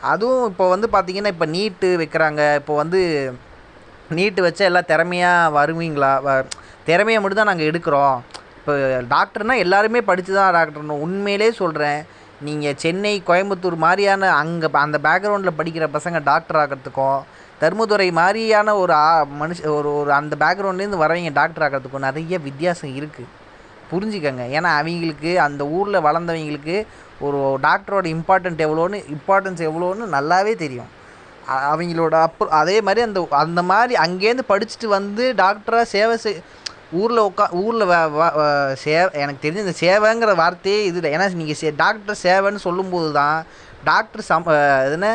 அதுவும் 0.00 0.48
இப்போ 0.48 0.68
வந்து 0.68 0.88
பார்த்திங்கன்னா 0.92 1.26
இப்போ 1.26 1.44
நீட்டு 1.46 1.96
வைக்கிறாங்க. 1.98 2.54
இப்போ 2.54 2.74
வந்து 2.74 3.00
நீட்டு 4.08 4.42
வச்சா 4.42 4.58
எல்லாம் 4.58 4.84
திறமையாக 4.84 5.52
வருவீங்களா? 5.58 6.12
வ- 6.24 6.44
திறமையை 6.84 7.20
மட்டும் 7.20 7.44
தான் 7.44 7.56
நாங்கள் 7.56 7.66
எடுக்கிறோம். 7.66 8.16
இப்போ 8.62 8.74
டாக்டர்னால் 9.12 9.60
எல்லாருமே 9.62 10.00
படித்து 10.08 10.32
தான் 10.34 10.52
டாக்டர்னு 10.56 10.96
உண்மையிலே 11.04 11.48
சொல்கிறேன் 11.60 12.00
நீங்கள் 12.46 12.76
சென்னை 12.82 13.12
கோயம்புத்தூர் 13.28 13.76
மாதிரியான 13.84 14.28
அங்கே 14.40 14.68
அந்த 14.82 14.98
பேக்ரவுண்டில் 15.06 15.58
படிக்கிற 15.58 15.86
பசங்க 15.96 16.18
டாக்டர் 16.28 16.58
ஆகிறதுக்கும் 16.60 17.24
தர்மதுரை 17.62 18.06
மாதிரியான 18.20 18.74
ஒரு 18.82 18.94
மனுஷ 19.40 19.58
ஒரு 19.78 19.90
ஒரு 20.00 20.12
அந்த 20.20 20.36
பேக்ரவுண்ட்லேருந்து 20.44 21.02
வரவங்க 21.02 21.32
டாக்டர் 21.40 21.64
ஆகிறதுக்கும் 21.66 22.06
நிறைய 22.08 22.38
வித்தியாசம் 22.46 22.94
இருக்குது 23.00 23.30
புரிஞ்சுக்கங்க. 23.90 24.44
ஏன்னா 24.56 24.70
அவங்களுக்கு 24.78 25.30
அந்த 25.48 25.62
ஊரில் 25.78 26.04
வளர்ந்தவங்களுக்கு 26.08 26.76
ஒரு 27.26 27.40
டாக்டரோட 27.66 28.06
இம்பார்ட்டன்ட் 28.16 28.64
எவ்வளோன்னு 28.68 29.00
இம்பார்ட்டன்ஸ் 29.16 29.62
எவ்வளோன்னு 29.68 30.06
நல்லாவே 30.16 30.54
தெரியும். 30.64 30.90
அவங்களோட 31.72 32.14
அப்போ 32.26 32.44
அதே 32.62 32.78
மாதிரி 32.86 33.00
அந்த 33.08 33.20
அந்த 33.44 33.60
மாதிரி 33.70 33.94
அங்கேருந்து 34.06 34.50
படிச்சுட்டு 34.52 34.88
வந்து 34.98 35.24
டாக்டராக 35.44 35.86
சேவை 35.94 36.16
செய் 36.24 36.42
ஊரில் 37.00 37.20
உட்கா 37.28 37.44
ஊரில் 37.64 37.84
சே 38.82 38.94
எனக்கு 39.22 39.42
தெரிஞ்ச 39.44 39.60
இந்த 39.66 39.76
சேவைங்கிற 39.84 40.34
வார்த்தையே 40.42 40.80
இது 40.88 40.98
இல்லை 41.00 41.12
ஏன்னா 41.16 41.28
நீங்கள் 41.42 41.60
சே 41.60 41.70
டாக்டர் 41.84 42.22
சேவைன்னு 42.26 42.66
சொல்லும்போது 42.68 43.10
தான் 43.20 43.38
டாக்டர் 43.90 44.28
சம் 44.30 44.50
எதுனா 44.88 45.12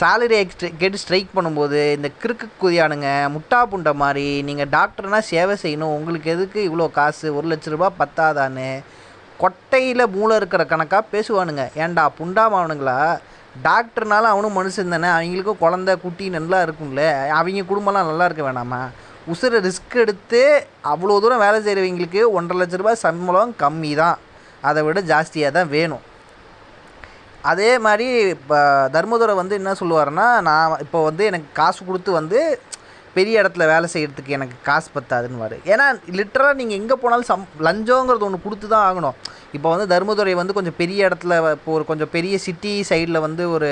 சாலரி 0.00 0.26
சேலரி 0.26 0.36
எக்ஸ்ட்ரா 0.42 0.68
கேட்டு 0.78 1.00
ஸ்ட்ரைக் 1.00 1.34
பண்ணும்போது 1.36 1.80
இந்த 1.96 2.08
கிறுக்கு 2.22 2.46
குதியானுங்க 2.62 3.08
முட்டா 3.34 3.58
புண்டை 3.72 3.92
மாதிரி 4.02 4.24
நீங்கள் 4.48 4.70
டாக்டர்னால் 4.76 5.26
சேவை 5.28 5.54
செய்யணும். 5.62 5.92
உங்களுக்கு 5.96 6.28
எதுக்கு 6.34 6.60
இவ்வளோ 6.68 6.86
காசு? 6.96 7.26
ஒரு 7.38 7.46
லட்ச 7.50 7.72
ரூபா 7.74 7.88
பத்தாதான்னு 8.00 8.66
கொட்டையில் 9.42 10.10
மூளை 10.14 10.34
இருக்கிற 10.40 10.62
கணக்காக 10.72 11.04
பேசுவானுங்க. 11.14 11.64
ஏன்டா 11.82 12.04
புண்டாமாவனுங்களா? 12.18 12.98
டாக்டர்னாலும் 13.68 14.32
அவனும் 14.32 14.56
மனுஷன் 14.58 14.94
தானே. 14.94 15.10
அவங்களுக்கும் 15.16 15.62
குழந்த 15.64 15.90
குட்டி 16.04 16.28
நல்லா 16.38 16.60
இருக்கும்ல. 16.66 17.04
அவங்க 17.38 17.66
குடும்பம்லாம் 17.70 18.10
நல்லா 18.10 18.28
இருக்க 18.28 18.44
வேணாமா? 18.48 18.82
உசுரை 19.32 19.58
ரிஸ்க் 19.66 19.94
எடுத்து 20.02 20.42
அவ்வளோ 20.92 21.14
தூரம் 21.22 21.42
வேலை 21.44 21.58
செய்கிறவங்களுக்கு 21.66 22.20
ஒன்றரை 22.38 22.58
லட்ச 22.60 22.76
ரூபாய் 22.80 23.02
சம்பளம் 23.06 23.54
கம்மி 23.62 23.92
தான். 24.02 24.18
அதை 24.68 24.80
விட 24.86 25.00
ஜாஸ்தியாக 25.10 25.56
தான் 25.56 25.72
வேணும். 25.76 26.04
அதே 27.50 27.70
மாதிரி 27.86 28.06
இப்போ 28.36 28.58
தர்மதுரை 28.94 29.34
வந்து 29.40 29.58
என்ன 29.60 29.74
சொல்லுவார்னா 29.80 30.26
நான் 30.48 30.80
இப்போ 30.84 31.00
வந்து 31.08 31.22
எனக்கு 31.30 31.48
காசு 31.60 31.80
கொடுத்து 31.88 32.10
வந்து 32.20 32.38
பெரிய 33.16 33.42
இடத்துல 33.42 33.66
வேலை 33.72 33.86
செய்கிறதுக்கு 33.92 34.36
எனக்கு 34.38 34.56
காசு 34.68 34.88
பத்தாதுன்னு 34.94 35.60
ஏன்னா 35.72 35.84
லிட்டராக 36.18 36.58
நீங்கள் 36.60 36.78
எங்கே 36.80 36.96
போனாலும் 37.02 37.28
சம் 37.30 37.44
லஞ்சங்கிறது 37.66 38.26
ஒன்று 38.28 38.44
கொடுத்து 38.46 38.66
தான் 38.72 38.86
ஆகணும். 38.88 39.16
இப்போ 39.56 39.68
வந்து 39.74 39.86
தர்மதுரை 39.92 40.34
வந்து 40.40 40.56
கொஞ்சம் 40.58 40.78
பெரிய 40.80 41.08
இடத்துல 41.08 41.36
இப்போ 41.58 41.70
ஒரு 41.76 41.84
கொஞ்சம் 41.90 42.12
பெரிய 42.16 42.36
சிட்டி 42.46 42.74
சைடில் 42.90 43.24
வந்து 43.26 43.44
ஒரு 43.56 43.70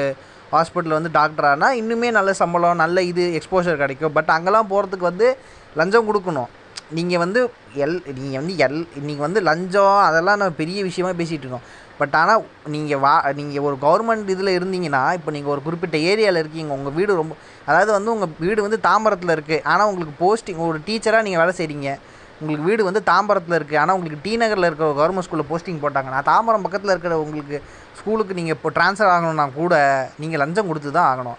ஹாஸ்பிட்டலில் 0.56 0.98
வந்து 0.98 1.12
டாக்டர் 1.18 1.48
ஆனால் 1.52 1.76
இன்னுமே 1.80 2.10
நல்ல 2.18 2.30
சம்பளம் 2.42 2.82
நல்ல 2.84 3.02
இது 3.10 3.24
எக்ஸ்போஷர் 3.38 3.80
கிடைக்கும். 3.82 4.14
பட் 4.18 4.32
அங்கெல்லாம் 4.36 4.70
போகிறதுக்கு 4.72 5.10
வந்து 5.10 5.28
லஞ்சம் 5.80 6.08
கொடுக்கணும். 6.10 6.50
நீங்கள் 6.96 7.22
வந்து 7.24 7.40
எல் 7.84 7.96
நீங்கள் 8.22 8.40
வந்து 8.40 8.54
எல் 8.64 8.80
நீங்கள் 9.08 9.26
வந்து 9.26 9.40
லஞ்சம் 9.48 9.98
அதெல்லாம் 10.08 10.38
நம்ம 10.40 10.54
பெரிய 10.62 10.78
விஷயமா 10.88 11.12
பேசிகிட்டு 11.20 11.46
இருக்கோம். 11.46 11.66
பட் 12.00 12.14
ஆனால் 12.20 12.42
நீங்கள் 12.74 13.00
வா 13.04 13.12
நீங்கள் 13.40 13.64
ஒரு 13.68 13.76
கவர்மெண்ட் 13.84 14.32
இதில் 14.34 14.56
இருந்தீங்கன்னா 14.58 15.02
இப்போ 15.18 15.30
நீங்கள் 15.36 15.52
ஒரு 15.54 15.60
குறிப்பிட்ட 15.66 15.96
ஏரியாவில் 16.10 16.40
இருக்கீங்க 16.42 16.72
உங்கள் 16.78 16.94
வீடு 16.96 17.20
ரொம்ப 17.20 17.34
அதாவது 17.68 17.90
வந்து 17.96 18.10
உங்கள் 18.14 18.32
வீடு 18.44 18.66
வந்து 18.66 18.78
தாம்பரத்தில் 18.88 19.34
இருக்குது 19.36 19.62
ஆனால் 19.72 19.88
உங்களுக்கு 19.90 20.14
போஸ்டிங் 20.22 20.62
ஒரு 20.70 20.80
டீச்சராக 20.88 21.24
நீங்கள் 21.26 21.42
வேலை 21.42 21.54
செய்கிறீங்க 21.60 21.90
உங்களுக்கு 22.40 22.68
வீடு 22.68 22.86
வந்து 22.88 23.02
தாம்பரத்தில் 23.10 23.56
இருக்குது 23.58 23.80
ஆனால் 23.82 23.96
உங்களுக்கு 23.96 24.22
டி 24.24 24.32
நகரில் 24.42 24.68
இருக்கிற 24.68 24.88
கவர்மெண்ட் 25.00 25.26
ஸ்கூலில் 25.26 25.48
போஸ்டிங் 25.50 25.82
போட்டாங்க. 25.84 26.08
நான் 26.14 26.28
தாம்பரம் 26.30 26.64
பக்கத்தில் 26.66 26.92
இருக்கிற 26.94 27.16
உங்களுக்கு 27.24 27.56
ஸ்கூலுக்கு 27.98 28.38
நீங்கள் 28.38 28.56
இப்போ 28.56 28.70
ட்ரான்ஸ்ஃபர் 28.78 29.12
ஆகணும்னா 29.14 29.46
கூட 29.60 29.74
நீங்கள் 30.22 30.42
லஞ்சம் 30.42 30.70
கொடுத்து 30.70 30.90
தான் 30.98 31.10
ஆகணும். 31.12 31.38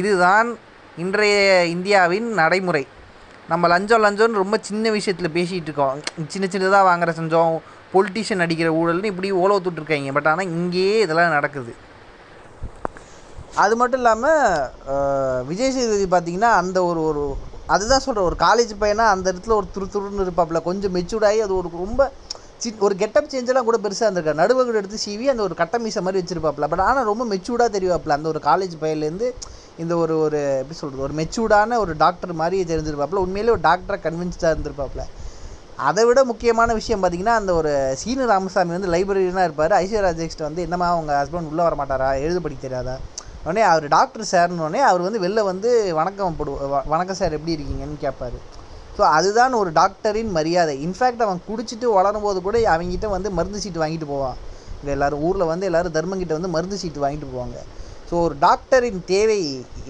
இதுதான் 0.00 0.50
இன்றைய 1.04 1.38
இந்தியாவின் 1.76 2.28
நடைமுறை. 2.40 2.84
நம்ம 3.52 3.68
லஞ்சம் 3.74 4.04
லஞ்சம்னு 4.04 4.42
ரொம்ப 4.42 4.56
சின்ன 4.68 4.90
விஷயத்தில் 4.98 5.34
பேசிகிட்டு 5.38 5.68
இருக்கோம். 5.70 5.96
சின்ன 6.34 6.46
சின்னதாக 6.52 6.88
வாங்குற 6.90 7.12
செஞ்சோம். 7.20 7.56
பொலிட்டிஷியன் 7.94 8.44
அடிக்கிற 8.44 8.68
ஊழல்னு 8.78 9.10
இப்படி 9.12 9.28
ஓலோ 9.40 9.56
விட்டுட்ருக்காங்க 9.56 10.14
பட் 10.18 10.30
ஆனால் 10.30 10.52
இங்கேயே 10.58 10.94
இதெல்லாம் 11.06 11.36
நடக்குது. 11.38 11.74
அது 13.64 13.74
மட்டும் 13.80 14.00
இல்லாமல் 14.02 15.44
விஜய் 15.50 15.74
சேதுபதி 15.74 16.06
பார்த்தீங்கன்னா 16.14 16.52
அந்த 16.60 16.78
ஒரு 16.90 17.00
ஒரு 17.10 17.24
அதுதான் 17.66 18.04
சொல்கிறேன் 18.04 18.28
ஒரு 18.30 18.36
காலேஜ் 18.40 18.72
பையனாக 18.82 19.14
அந்த 19.14 19.26
இடத்துல 19.32 19.54
ஒரு 19.60 19.66
துரு 19.74 19.86
துருன்னு 19.94 20.24
இருப்பாப்புல 20.26 20.60
கொஞ்சம் 20.62 20.94
மெச்சூர்டாகி 20.96 21.40
அது 21.46 21.54
ஒரு 21.56 21.68
ரொம்ப 21.84 22.10
சி 22.58 22.74
ஒரு 22.78 22.94
கெட்டப் 22.96 23.30
சேஞ்செல்லாம் 23.32 23.68
கூட 23.68 23.78
பெருசாக 23.84 24.06
இருந்திருக்காரு 24.06 24.40
நடுவகடு 24.42 24.80
எடுத்து 24.80 24.98
சீவி 25.06 25.26
அந்த 25.32 25.42
ஒரு 25.42 25.54
கட்ட 25.54 25.78
மீசை 25.78 26.02
மாதிரி 26.02 26.20
வச்சிருப்பாப்புல 26.22 26.68
பட் 26.72 26.84
ஆனால் 26.88 27.08
ரொம்ப 27.10 27.24
மெச்சூர்டாக 27.32 27.70
தெரிவாப்புல 27.76 28.16
அந்த 28.18 28.28
ஒரு 28.28 28.40
காலேஜ் 28.44 28.74
பையன்லேருந்து 28.82 29.28
இந்த 29.78 29.96
ஒரு 29.96 30.14
ஒரு 30.18 30.40
எப்படி 30.60 30.76
சொல்கிறது 30.78 31.04
ஒரு 31.06 31.14
மெச்சூர்டான 31.20 31.78
ஒரு 31.78 31.92
டாக்டர் 31.96 32.32
மாதிரி 32.32 32.58
தெரிஞ்சிருப்பாப்புல 32.72 33.22
உண்மையிலே 33.26 33.50
ஒரு 33.50 33.60
டாக்டராக 33.60 34.00
கன்வின்ஸ்டாக 34.06 34.52
இருந்திருப்பாப்புல 34.54 35.04
அதை 35.78 36.04
விட 36.04 36.24
முக்கியமான 36.24 36.72
விஷயம் 36.72 37.02
பார்த்தீங்கன்னா 37.02 37.36
அந்த 37.40 37.54
ஒரு 37.54 37.70
சீனு 38.00 38.26
ராமசாமி 38.26 38.70
வந்து 38.70 38.92
லைப்ரரியனாக 38.92 39.46
இருப்பார். 39.48 39.72
ஐஸ்வர்யா 39.72 40.02
ராஜேஷ்ட 40.06 40.42
வந்து 40.42 40.62
என்னம்மா 40.62 40.96
உங்கள் 40.96 41.18
ஹஸ்பண்ட் 41.20 41.50
உள்ளே 41.50 41.62
வர 41.62 41.74
மாட்டாரா 41.80 42.08
எழுத 42.20 42.40
படிக்க 42.40 42.62
தெரியாதா? 42.62 42.94
உடனே 43.44 43.62
அவர் 43.64 43.86
டாக்டர் 43.88 44.30
சார்னோடனே 44.30 44.80
அவர் 44.82 45.02
வந்து 45.02 45.18
வெளில 45.18 45.40
வந்து 45.44 45.70
வணக்கம் 45.94 46.36
போடுவோம் 46.38 46.70
வ- 46.72 46.84
வணக்கம் 46.86 47.18
சார் 47.18 47.36
எப்படி 47.38 47.54
இருக்கீங்கன்னு 47.56 47.98
கேட்பாரு 48.00 48.38
ஸோ 48.96 49.02
அதுதான் 49.10 49.54
ஒரு 49.58 49.70
டாக்டரின் 49.72 50.30
மரியாதை. 50.30 50.74
இன்ஃபேக்ட் 50.84 51.24
அவன் 51.24 51.40
குடிச்சிட்டு 51.46 51.86
வளரும் 51.94 52.22
போது 52.22 52.38
கூட 52.42 52.56
அவங்ககிட்ட 52.72 53.06
வந்து 53.08 53.30
மருந்து 53.30 53.60
சீட்டு 53.60 53.82
வாங்கிட்டு 53.82 54.06
போவான் 54.06 54.36
இங்கே 54.76 54.92
எல்லோரும் 54.92 55.22
ஊரில் 55.22 55.44
வந்து 55.44 55.66
எல்லோரும் 55.66 55.96
தர்மங்கிட்ட 55.96 56.32
வந்து 56.32 56.48
மருந்து 56.48 56.76
சீட்டு 56.78 57.02
வாங்கிட்டு 57.04 57.28
போவாங்க. 57.32 57.58
ஸோ 58.08 58.14
ஒரு 58.22 58.34
டாக்டரின் 58.40 59.02
தேவை 59.06 59.38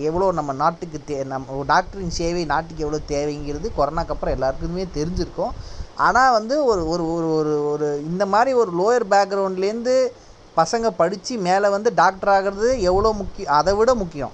எவ்வளோ 0.02 0.32
நம்ம 0.32 0.52
நாட்டுக்கு 0.54 0.98
தே 1.08 1.16
நம்ம 1.26 1.54
ஒரு 1.54 1.66
டாக்டரின் 1.66 2.16
சேவை 2.18 2.44
நாட்டுக்கு 2.44 2.84
எவ்வளோ 2.84 3.00
தேவைங்கிறது 3.08 3.70
கொரோனாக்கு 3.78 4.14
அப்புறம் 4.14 4.34
எல்லாருக்குமே 4.34 4.86
தெரிஞ்சிருக்கும். 4.96 5.54
ஆனால் 5.98 6.32
வந்து 6.32 6.54
ஒரு 6.64 6.82
ஒரு 6.88 7.04
ஒரு 7.12 7.28
ஒரு 7.36 7.52
ஒரு 7.68 7.88
இந்த 8.04 8.24
மாதிரி 8.26 8.52
ஒரு 8.54 8.70
லோயர் 8.78 9.10
பேக்ரவுண்ட்லேருந்து 9.10 9.96
பசங்க 10.56 10.90
படித்து 10.96 11.36
மேலே 11.38 11.68
வந்து 11.68 11.94
டாக்டர் 11.94 12.28
ஆகிறது 12.28 12.80
எவ்வளோ 12.80 13.12
முக்கியம்? 13.12 13.54
அதை 13.54 13.74
விட 13.74 13.94
முக்கியம். 13.94 14.30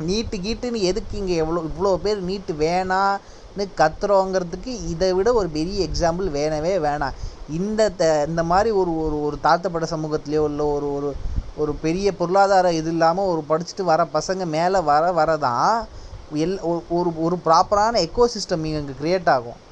நீட்டு 0.00 0.36
கீட்டுன்னு 0.36 0.80
எதுக்கு 0.80 1.18
இங்கே 1.18 1.34
எவ்வளோ 1.34 1.60
இவ்வளோ 1.60 1.96
பேர் 1.96 2.20
நீட்டு 2.22 2.52
வேணான்னு 2.52 3.68
கத்துறோங்கிறதுக்கு 3.76 4.88
இதை 4.88 5.12
விட 5.12 5.32
ஒரு 5.32 5.48
பெரிய 5.48 5.86
எக்ஸாம்பிள் 5.86 6.30
வேணவே 6.30 6.76
வேணாம். 6.78 7.12
இந்த 7.50 7.88
த 7.88 8.24
இந்த 8.28 8.42
மாதிரி 8.42 8.70
ஒரு 8.70 9.04
ஒரு 9.04 9.22
ஒரு 9.22 9.38
தாழ்த்தப்பட்ட 9.40 9.96
சமூகத்திலையோ 9.96 10.44
இல்லை 10.44 10.64
ஒரு 10.64 10.94
ஒரு 10.94 11.16
ஒரு 11.56 11.74
பெரிய 11.74 12.16
பொருளாதார 12.16 12.72
இது 12.72 12.90
இல்லாமல் 12.90 13.24
ஒரு 13.24 13.44
படிச்சுட்டு 13.48 13.82
வர 13.82 14.06
பசங்க 14.14 14.44
மேலே 14.44 14.78
வர 14.78 15.12
வர 15.12 15.36
தான் 15.36 15.86
எல் 16.34 16.58
ஒரு- 16.58 16.82
ஒரு 16.88 17.12
ஒரு 17.16 17.38
ப்ராப்பரான 17.44 18.08
எக்கோ 18.08 18.28
சிஸ்டம் 18.34 18.64
இங்கே 18.64 18.94
க்ரியேட் 19.02 19.28
ஆகும். 19.28 19.70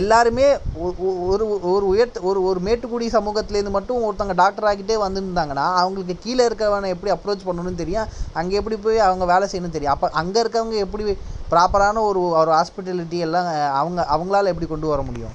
எல்லாருமே 0.00 0.46
ஒரு 0.86 1.44
ஒரு 1.72 1.86
உயர்த்த 1.90 2.20
ஒரு 2.30 2.40
ஒரு 2.48 2.60
மேட்டுக்குடி 2.66 3.06
சமூகத்துலேருந்து 3.14 3.76
மட்டும் 3.76 4.04
ஒருத்தவங்க 4.06 4.36
டாக்டர் 4.40 4.66
ஆகிட்டே 4.70 4.96
வந்துருந்தாங்கன்னா 5.04 5.66
அவங்களுக்கு 5.82 6.14
கீழே 6.24 6.42
இருக்கிறவனை 6.48 6.88
எப்படி 6.94 7.12
அப்ரோச் 7.14 7.46
பண்ணணும்னு 7.46 7.80
தெரியும். 7.82 8.08
அங்கே 8.40 8.58
எப்படி 8.60 8.76
போய் 8.86 9.06
அவங்க 9.06 9.24
வேலை 9.32 9.48
செய்யணும்னு 9.50 9.76
தெரியும். 9.76 9.94
அப்போ 9.94 10.08
அங்கே 10.22 10.40
இருக்கவங்க 10.44 10.78
எப்படி 10.86 11.16
ப்ராப்பரான 11.52 12.02
ஒரு 12.10 12.22
ஒரு 12.40 12.50
ஹாஸ்பிட்டாலிட்டி 12.58 13.18
எல்லாம் 13.26 13.48
அவங்க 13.80 14.00
அவங்களால 14.14 14.52
எப்படி 14.52 14.68
கொண்டு 14.72 14.92
வர 14.92 15.02
முடியும்? 15.08 15.34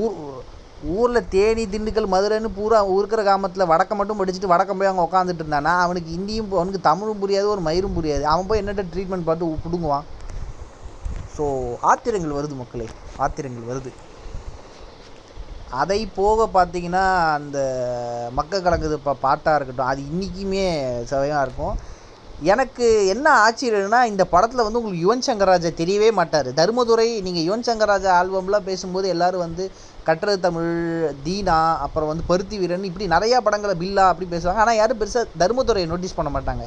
ஊர் 0.00 0.16
ஊரில் 0.96 1.28
தேனி 1.34 1.64
திண்டுக்கல் 1.72 2.12
மதுரைன்னு 2.12 2.50
பூரா 2.58 2.78
இருக்கிற 2.98 3.22
கிராமத்தில் 3.26 3.70
வடக்க 3.70 3.94
மட்டும் 3.96 4.20
படிச்சுட்டு 4.20 4.52
வடக்கம் 4.52 4.78
போய் 4.80 4.90
அவங்க 4.90 5.06
உட்காந்துட்டு 5.08 5.42
இருந்தானா 5.42 5.74
அவனுக்கு 5.86 6.10
இந்தியும் 6.18 6.52
அவனுக்கு 6.58 6.80
தமிழும் 6.90 7.22
புரியாது 7.22 7.48
ஒரு 7.54 7.62
மயிரும் 7.68 7.96
புரியாது. 7.98 8.24
அவன் 8.32 8.48
போய் 8.50 8.62
என்னட்ட 8.62 8.84
ட்ரீட்மெண்ட் 8.94 9.28
பார்த்து 9.28 9.54
பிடுங்குவான்? 9.66 10.06
ஸோ 11.36 11.44
ஆத்திரங்கள் 11.90 12.38
வருது 12.38 12.56
மக்களே. 12.62 12.88
பாத்திரங்கள் 13.20 13.70
வருது. 13.72 13.92
அதை 15.80 16.00
போக 16.18 16.46
பார்த்தீங்கன்னா 16.54 17.04
அந்த 17.38 17.58
மக்க 18.38 18.60
கலங்குது 18.64 18.96
இப்போ 19.00 19.12
பாட்டாக 19.24 19.56
இருக்கட்டும் 19.58 19.90
அது 19.90 20.00
இன்றைக்குமே 20.10 20.64
சவையாக 21.12 21.44
இருக்கும். 21.46 21.76
எனக்கு 22.52 22.86
என்ன 23.12 23.26
ஆச்சரியம்னா 23.44 24.00
இந்த 24.10 24.24
படத்தில் 24.34 24.64
வந்து 24.64 24.78
உங்களுக்கு 24.80 25.04
யுவன் 25.04 25.24
சங்கர் 25.26 25.50
ராஜா 25.52 25.70
தெரியவே 25.80 26.08
மாட்டார். 26.18 26.48
தருமதுரை 26.60 27.06
நீங்கள் 27.26 27.46
யுவன் 27.46 27.66
சங்கர் 27.66 27.92
ராஜா 27.92 28.10
ஆல்பம்லாம் 28.20 28.68
பேசும்போது 28.68 29.06
எல்லோரும் 29.14 29.44
வந்து 29.46 29.64
கட்டுறது 30.06 30.38
தமிழ் 30.46 30.70
தீனா 31.26 31.58
அப்புறம் 31.86 32.10
வந்து 32.10 32.24
பருத்தி 32.30 32.58
வீரன் 32.60 32.88
இப்படி 32.90 33.08
நிறையா 33.16 33.40
படங்களை 33.48 33.74
பில்லா 33.82 34.06
அப்படி 34.12 34.28
பேசுவாங்க. 34.34 34.62
ஆனால் 34.64 34.80
யாரும் 34.80 35.00
பெருசாக 35.02 35.34
தருமதுரையை 35.42 35.88
நோட்டீஸ் 35.92 36.18
பண்ண 36.18 36.32
மாட்டாங்க. 36.36 36.66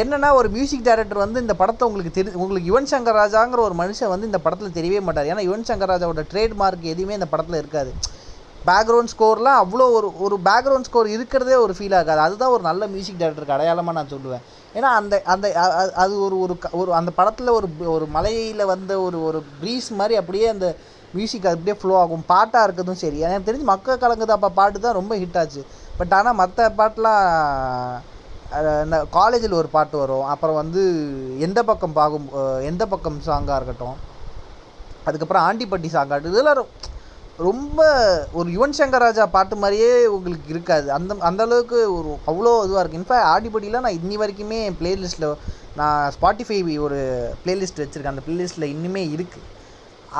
என்னென்னா 0.00 0.28
ஒரு 0.38 0.48
மியூசிக் 0.54 0.84
டைரக்டர் 0.86 1.22
வந்து 1.22 1.38
இந்த 1.44 1.54
படத்தை 1.60 1.86
உங்களுக்கு 1.88 2.12
தெரி 2.16 2.30
உங்களுக்கு 2.42 2.68
யுவன் 2.70 2.88
சங்கர் 2.92 3.18
ராஜாங்கிற 3.20 3.60
ஒரு 3.68 3.74
மனுஷன் 3.80 4.12
வந்து 4.12 4.28
இந்த 4.30 4.38
படத்தில் 4.44 4.76
தெரியவே 4.76 5.00
மாட்டார். 5.06 5.28
ஏன்னா 5.32 5.42
யுவன் 5.48 5.66
சங்கர் 5.70 5.90
ராஜாவோட 5.92 6.22
ட்ரேட் 6.32 6.54
மார்க் 6.60 6.92
எதுவுமே 6.92 7.16
இந்த 7.18 7.28
படத்தில் 7.32 7.58
இருக்காது. 7.62 7.90
பேக்ரவுண்ட் 8.68 9.12
ஸ்கோர்லாம் 9.12 9.58
அவ்வளோ 9.62 9.86
ஒரு 9.98 10.08
ஒரு 10.24 10.36
பேக்ரவுண்ட் 10.48 10.88
ஸ்கோர் 10.88 11.08
இருக்கிறதே 11.16 11.56
ஒரு 11.64 11.74
ஃபீல் 11.78 11.96
ஆகாது 11.98 12.20
அதுதான் 12.26 12.52
ஒரு 12.56 12.62
நல்ல 12.68 12.86
மியூசிக் 12.92 13.18
டைரக்டருக்கு 13.22 13.56
அடையாளமாக 13.56 13.96
நான் 13.98 14.12
சொல்லுவேன். 14.12 14.44
ஏன்னா 14.76 14.90
அந்த 15.00 15.14
அந்த 15.34 15.46
அது 16.02 16.14
ஒரு 16.26 16.36
ஒரு 16.44 16.54
ஒரு 16.80 16.90
அந்த 16.98 17.12
படத்தில் 17.18 17.56
ஒரு 17.58 17.68
ஒரு 17.94 18.06
மலையில் 18.16 18.64
வந்த 18.72 18.92
ஒரு 19.06 19.20
ஒரு 19.30 19.40
ப்ரீஸ் 19.62 19.88
மாதிரி 20.00 20.16
அப்படியே 20.20 20.46
அந்த 20.54 20.68
மியூசிக் 21.16 21.50
அப்படியே 21.52 21.76
ஃப்ளோ 21.80 21.96
ஆகும். 22.02 22.24
பாட்டாக 22.32 22.64
இருக்கிறதும் 22.66 23.02
சரி. 23.04 23.18
எனக்கு 23.26 23.48
தெரிஞ்சு 23.50 23.68
மக்கள் 23.72 24.02
கலங்குது 24.04 24.36
அப்போ 24.36 24.50
பாட்டு 24.60 24.84
தான் 24.86 24.98
ரொம்ப 25.00 25.12
ஹிட் 25.22 25.38
ஆச்சு. 25.42 25.64
பட் 25.98 26.14
ஆனால் 26.20 26.38
மற்ற 26.42 26.68
பாட்டெலாம் 26.80 27.22
காலேஜில் 29.18 29.58
ஒரு 29.60 29.68
பாட்டு 29.74 29.96
வரும். 30.02 30.24
அப்புறம் 30.32 30.60
வந்து 30.62 30.82
எந்த 31.46 31.60
பக்கம் 31.70 31.96
பாகும் 31.98 32.26
எந்த 32.70 32.86
பக்கம் 32.92 33.18
சாங்காக 33.28 33.58
இருக்கட்டும். 33.60 33.98
அதுக்கப்புறம் 35.08 35.44
ஆண்டிப்பட்டி 35.48 35.88
சாங்காட்டு 35.96 36.32
இதெல்லாம் 36.32 36.60
ரொம்ப 37.46 37.80
ஒரு 38.38 38.48
யுவன் 38.56 38.76
சங்கர் 38.78 39.04
ராஜா 39.04 39.24
பாட்டு 39.36 39.54
மாதிரியே 39.62 39.92
உங்களுக்கு 40.16 40.48
இருக்காது. 40.54 40.86
அந்த 40.96 41.14
அந்த 41.28 41.42
அளவுக்கு 41.46 41.78
ஒரு 41.98 42.10
அவ்வளோ 42.30 42.52
இதுவாக 42.66 42.82
இருக்குது 42.82 43.00
இன்ஃபேக்ட் 43.00 43.30
ஆண்டிப்பட்டியில் 43.32 43.82
நான் 43.84 43.98
இன்னி 44.00 44.16
வரைக்குமே 44.22 44.60
பிளேலிஸ்ட்டில் 44.80 45.32
நான் 45.80 46.12
ஸ்பாட்டிஃபை 46.16 46.58
ஒரு 46.86 47.00
பிளேலிஸ்ட் 47.44 47.82
வச்சுருக்கேன். 47.82 48.14
அந்த 48.14 48.24
பிளேலிஸ்ட்டில் 48.28 48.72
இன்னுமே 48.74 49.04
இருக்குது 49.16 49.48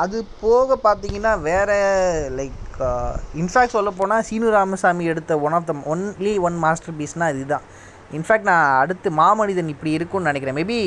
அது 0.03 0.17
போக 0.43 0.77
பார்த்தீங்கன்னா 0.85 1.31
வேறு 1.47 1.77
லைக் 2.37 2.59
இன்ஃபேக்ட் 3.41 3.75
சொல்ல 3.77 3.89
போனால் 3.97 4.25
சீனு 4.29 4.47
ராமசாமி 4.55 5.03
எடுத்த 5.11 5.33
one 5.47 5.55
of 5.57 5.67
the 5.71 5.73
only 5.93 6.33
one 6.47 6.57
master 6.63 6.97
பீஸ்னால் 7.01 7.33
இதுதான். 7.35 7.65
இன்ஃபேக்ட் 8.13 8.49
நான் 8.51 8.79
அடுத்து 8.79 9.09
மாமனிதன் 9.11 9.67
இப்படி 9.67 9.91
இருக்கும்னு 9.91 10.31
நினைக்கிறேன். 10.31 10.57
மேபி 10.59 10.79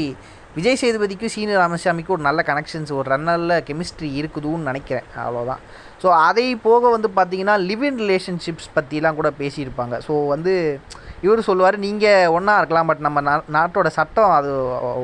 விஜய் 0.55 0.79
சேதுபதிக்கும் 0.81 1.33
சீனியர் 1.35 1.63
ராமசாமிக்கும் 1.63 2.09
ஒரு 2.09 2.23
நல்ல 2.23 2.43
கனெக்ஷன்ஸ் 2.47 2.93
ஒரு 2.93 3.19
நல்ல 3.19 3.63
கெமிஸ்ட்ரி 3.67 4.11
இருக்குதுன்னு 4.21 4.69
நினைக்கிறேன். 4.71 5.05
அவ்வளோதான் 5.17 5.63
ஸோ 6.03 6.09
அதை 6.21 6.57
போக 6.57 6.89
வந்து 6.89 7.09
பார்த்தீங்கன்னா 7.17 7.55
லிவ் 7.69 7.83
இன் 7.83 7.99
ரிலேஷன்ஷிப்ஸ் 7.99 8.69
பற்றிலாம் 8.75 9.15
கூட 9.15 9.33
பேசியிருப்பாங்க. 9.39 10.01
ஸோ 10.09 10.27
வந்து 10.27 10.55
இவர் 11.23 11.41
சொல்லுவார் 11.41 11.79
நீங்கள் 11.79 12.29
ஒன்றா 12.29 12.57
இருக்கலாம் 12.57 12.87
பட் 12.87 12.99
நம்ம 12.99 13.21
நா- 13.21 13.47
நாட்டோட 13.53 13.87
சட்டம் 13.89 14.31
அது 14.31 14.51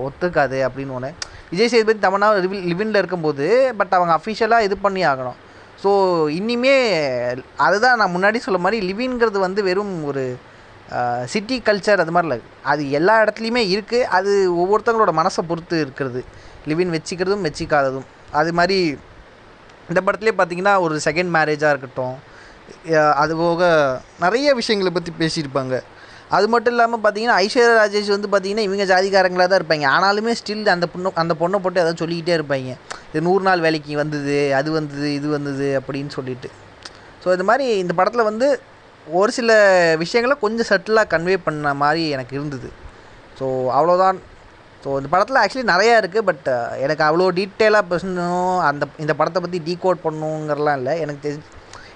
ஒத்துக்காது 0.07 0.59
அப்படின்னு 0.67 0.93
ஒன்று 0.93 1.11
விஜய் 1.51 1.69
சேதுபதி 1.69 2.07
தமன்னா 2.07 2.29
லிவின்ல 2.71 2.97
இருக்கும்போது 2.97 3.47
பட் 3.77 3.95
அவங்க 3.95 4.19
அஃபிஷியலாக 4.19 4.63
இது 4.63 4.79
பண்ணி 4.79 5.07
ஆகணும். 5.07 5.39
ஸோ 5.85 5.91
இனிமே 6.31 6.75
அதுதான் 7.57 7.97
நான் 7.97 8.15
முன்னாடி 8.17 8.37
சொல்ல 8.37 8.59
மாதிரி 8.59 8.93
லிவின்ங்கிறது 8.93 9.39
வந்து 9.39 9.63
வெறும் 9.63 10.05
ஒரு 10.05 10.25
சிட்டி 11.33 11.57
கல்ச்சர் 11.69 12.03
அது 12.05 12.15
மாதிரி 12.15 12.29
இல்லை 12.29 12.39
அது 12.73 12.83
எல்லா 12.99 13.15
இடத்துலையுமே 13.23 13.63
இருக்குது 13.75 14.09
அது 14.17 14.33
ஒவ்வொருத்தவங்களோட 14.63 15.13
மனசை 15.21 15.43
பொறுத்து 15.51 15.77
இருக்கிறது. 15.85 16.21
லிவின் 16.71 16.93
வச்சுக்கிறதும் 16.97 17.47
வச்சிக்காததும். 17.47 18.07
அது 18.41 18.51
மாதிரி 18.59 18.79
இந்த 19.91 20.01
படத்துலேயே 20.07 20.35
பார்த்தீங்கன்னா 20.41 20.75
ஒரு 20.85 20.95
செகண்ட் 21.07 21.31
மேரேஜாக 21.37 21.73
இருக்கட்டும் 21.75 22.17
அதுபோக 22.73 23.19
அது 23.23 23.33
போக 23.41 23.63
நிறைய 24.25 24.49
விஷயங்களை 24.59 24.91
பற்றி 24.97 25.13
பேசியிருப்பாங்க. 25.23 25.77
அது 26.37 26.47
மட்டும் 26.53 26.75
இல்லாமல் 26.75 27.01
பார்த்தீங்கன்னா 27.05 27.39
ஐஸ்வர்யா 27.45 27.73
ராஜேஷ் 27.81 28.13
வந்து 28.15 28.29
பார்த்தீங்கன்னா 28.33 28.65
இவங்க 28.69 28.85
ஜாதிகாரங்களாக 28.93 29.49
தான் 29.53 29.61
இருப்பாங்க. 29.61 29.87
ஆனாலுமே 29.97 30.33
ஸ்டில் 30.41 30.71
அந்த 30.75 30.87
பொண்ணு 30.93 31.13
அந்த 31.23 31.35
பொண்ணை 31.41 31.59
போட்டு 31.65 31.83
ஏதாவது 31.83 32.03
சொல்லிக்கிட்டே 32.03 32.35
இருப்பாங்க. 32.39 32.75
இது 33.11 33.23
நூறு 33.29 33.43
நாள் 33.49 33.65
வேலைக்கு 33.67 33.97
வந்தது 34.03 34.37
அது 34.61 34.71
வந்தது 34.79 35.09
இது 35.19 35.29
வந்தது 35.37 35.69
அப்படின்னு 35.81 36.13
சொல்லிட்டு. 36.19 36.51
ஸோ 37.25 37.29
இது 37.37 37.47
மாதிரி 37.51 37.67
இந்த 37.85 37.95
படத்தில் 37.99 38.29
வந்து 38.31 38.49
ஒரு 39.19 39.31
சில 39.39 39.53
விஷயங்களை 40.03 40.35
கொஞ்சம் 40.45 40.69
சட்டிலாக 40.71 41.11
கன்வே 41.15 41.37
பண்ண 41.47 41.73
மாதிரி 41.83 42.03
எனக்கு 42.17 42.35
இருந்தது. 42.39 42.69
ஸோ 43.39 43.47
அவ்வளோதான் 43.79 44.19
ஸோ 44.85 44.91
இந்த 44.99 45.09
படத்தில் 45.11 45.41
ஆக்சுவலி 45.41 45.67
நிறையா 45.73 45.95
இருக்குது 46.03 46.27
பட் 46.29 46.47
uh, 46.53 46.69
எனக்கு 46.85 47.03
அவ்வளோ 47.09 47.27
டீட்டெயிலாக 47.39 47.85
பேசணும் 47.91 48.55
அந்த 48.69 48.85
இந்த 49.03 49.13
படத்தை 49.19 49.41
பற்றி 49.43 49.59
டீகோட் 49.69 50.05
பண்ணணுங்கிறலாம் 50.07 50.79
இல்லை. 50.81 50.95
எனக்கு 51.05 51.21
தெரிஞ்சு 51.27 51.51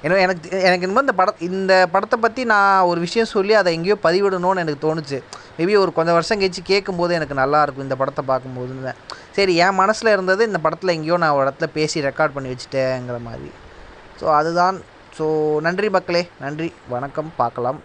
ஏன்னா 0.04 0.16
எனக்கு 0.24 0.48
எனக்கு 0.66 0.84
என்னமோ 0.86 1.02
இந்த 1.04 1.14
படம் 1.20 1.40
இந்த 1.48 1.72
படத்தை 1.94 2.16
பற்றி 2.24 2.42
நான் 2.52 2.88
ஒரு 2.90 2.98
விஷயம் 3.06 3.30
சொல்லி 3.34 3.54
அதை 3.60 3.70
எங்கேயோ 3.76 3.96
பதிவிடணும்னு 4.06 4.62
எனக்கு 4.64 4.84
தோணுச்சு. 4.86 5.18
மேபி 5.58 5.76
ஒரு 5.84 5.92
கொஞ்சம் 5.98 6.16
வருஷம் 6.18 6.40
கழிச்சு 6.40 6.62
கேட்கும்போது 6.72 7.12
எனக்கு 7.18 7.40
நல்லாயிருக்கும் 7.42 7.86
இந்த 7.86 7.96
படத்தை 8.00 8.24
பார்க்கும்போதுன்னு 8.32 8.92
சரி 9.38 9.54
என் 9.64 9.78
மனசில் 9.82 10.14
இருந்தது 10.16 10.42
இந்த 10.50 10.60
படத்தில் 10.66 10.94
எங்கேயோ 10.96 11.18
நான் 11.22 11.36
ஒரு 11.38 11.46
இடத்துல 11.46 11.68
பேசி 11.78 12.06
ரெக்கார்ட் 12.08 12.36
பண்ணி 12.36 12.52
வச்சுட்டேங்கிற 12.52 13.18
மாதிரி. 13.28 13.50
ஸோ 14.20 14.26
அதுதான் 14.38 14.78
ஸோ 15.18 15.26
நன்றி 15.60 15.90
மக்களே. 15.90 16.22
நன்றி. 16.40 16.68
வணக்கம். 16.88 17.30
பார்க்கலாம். 17.36 17.78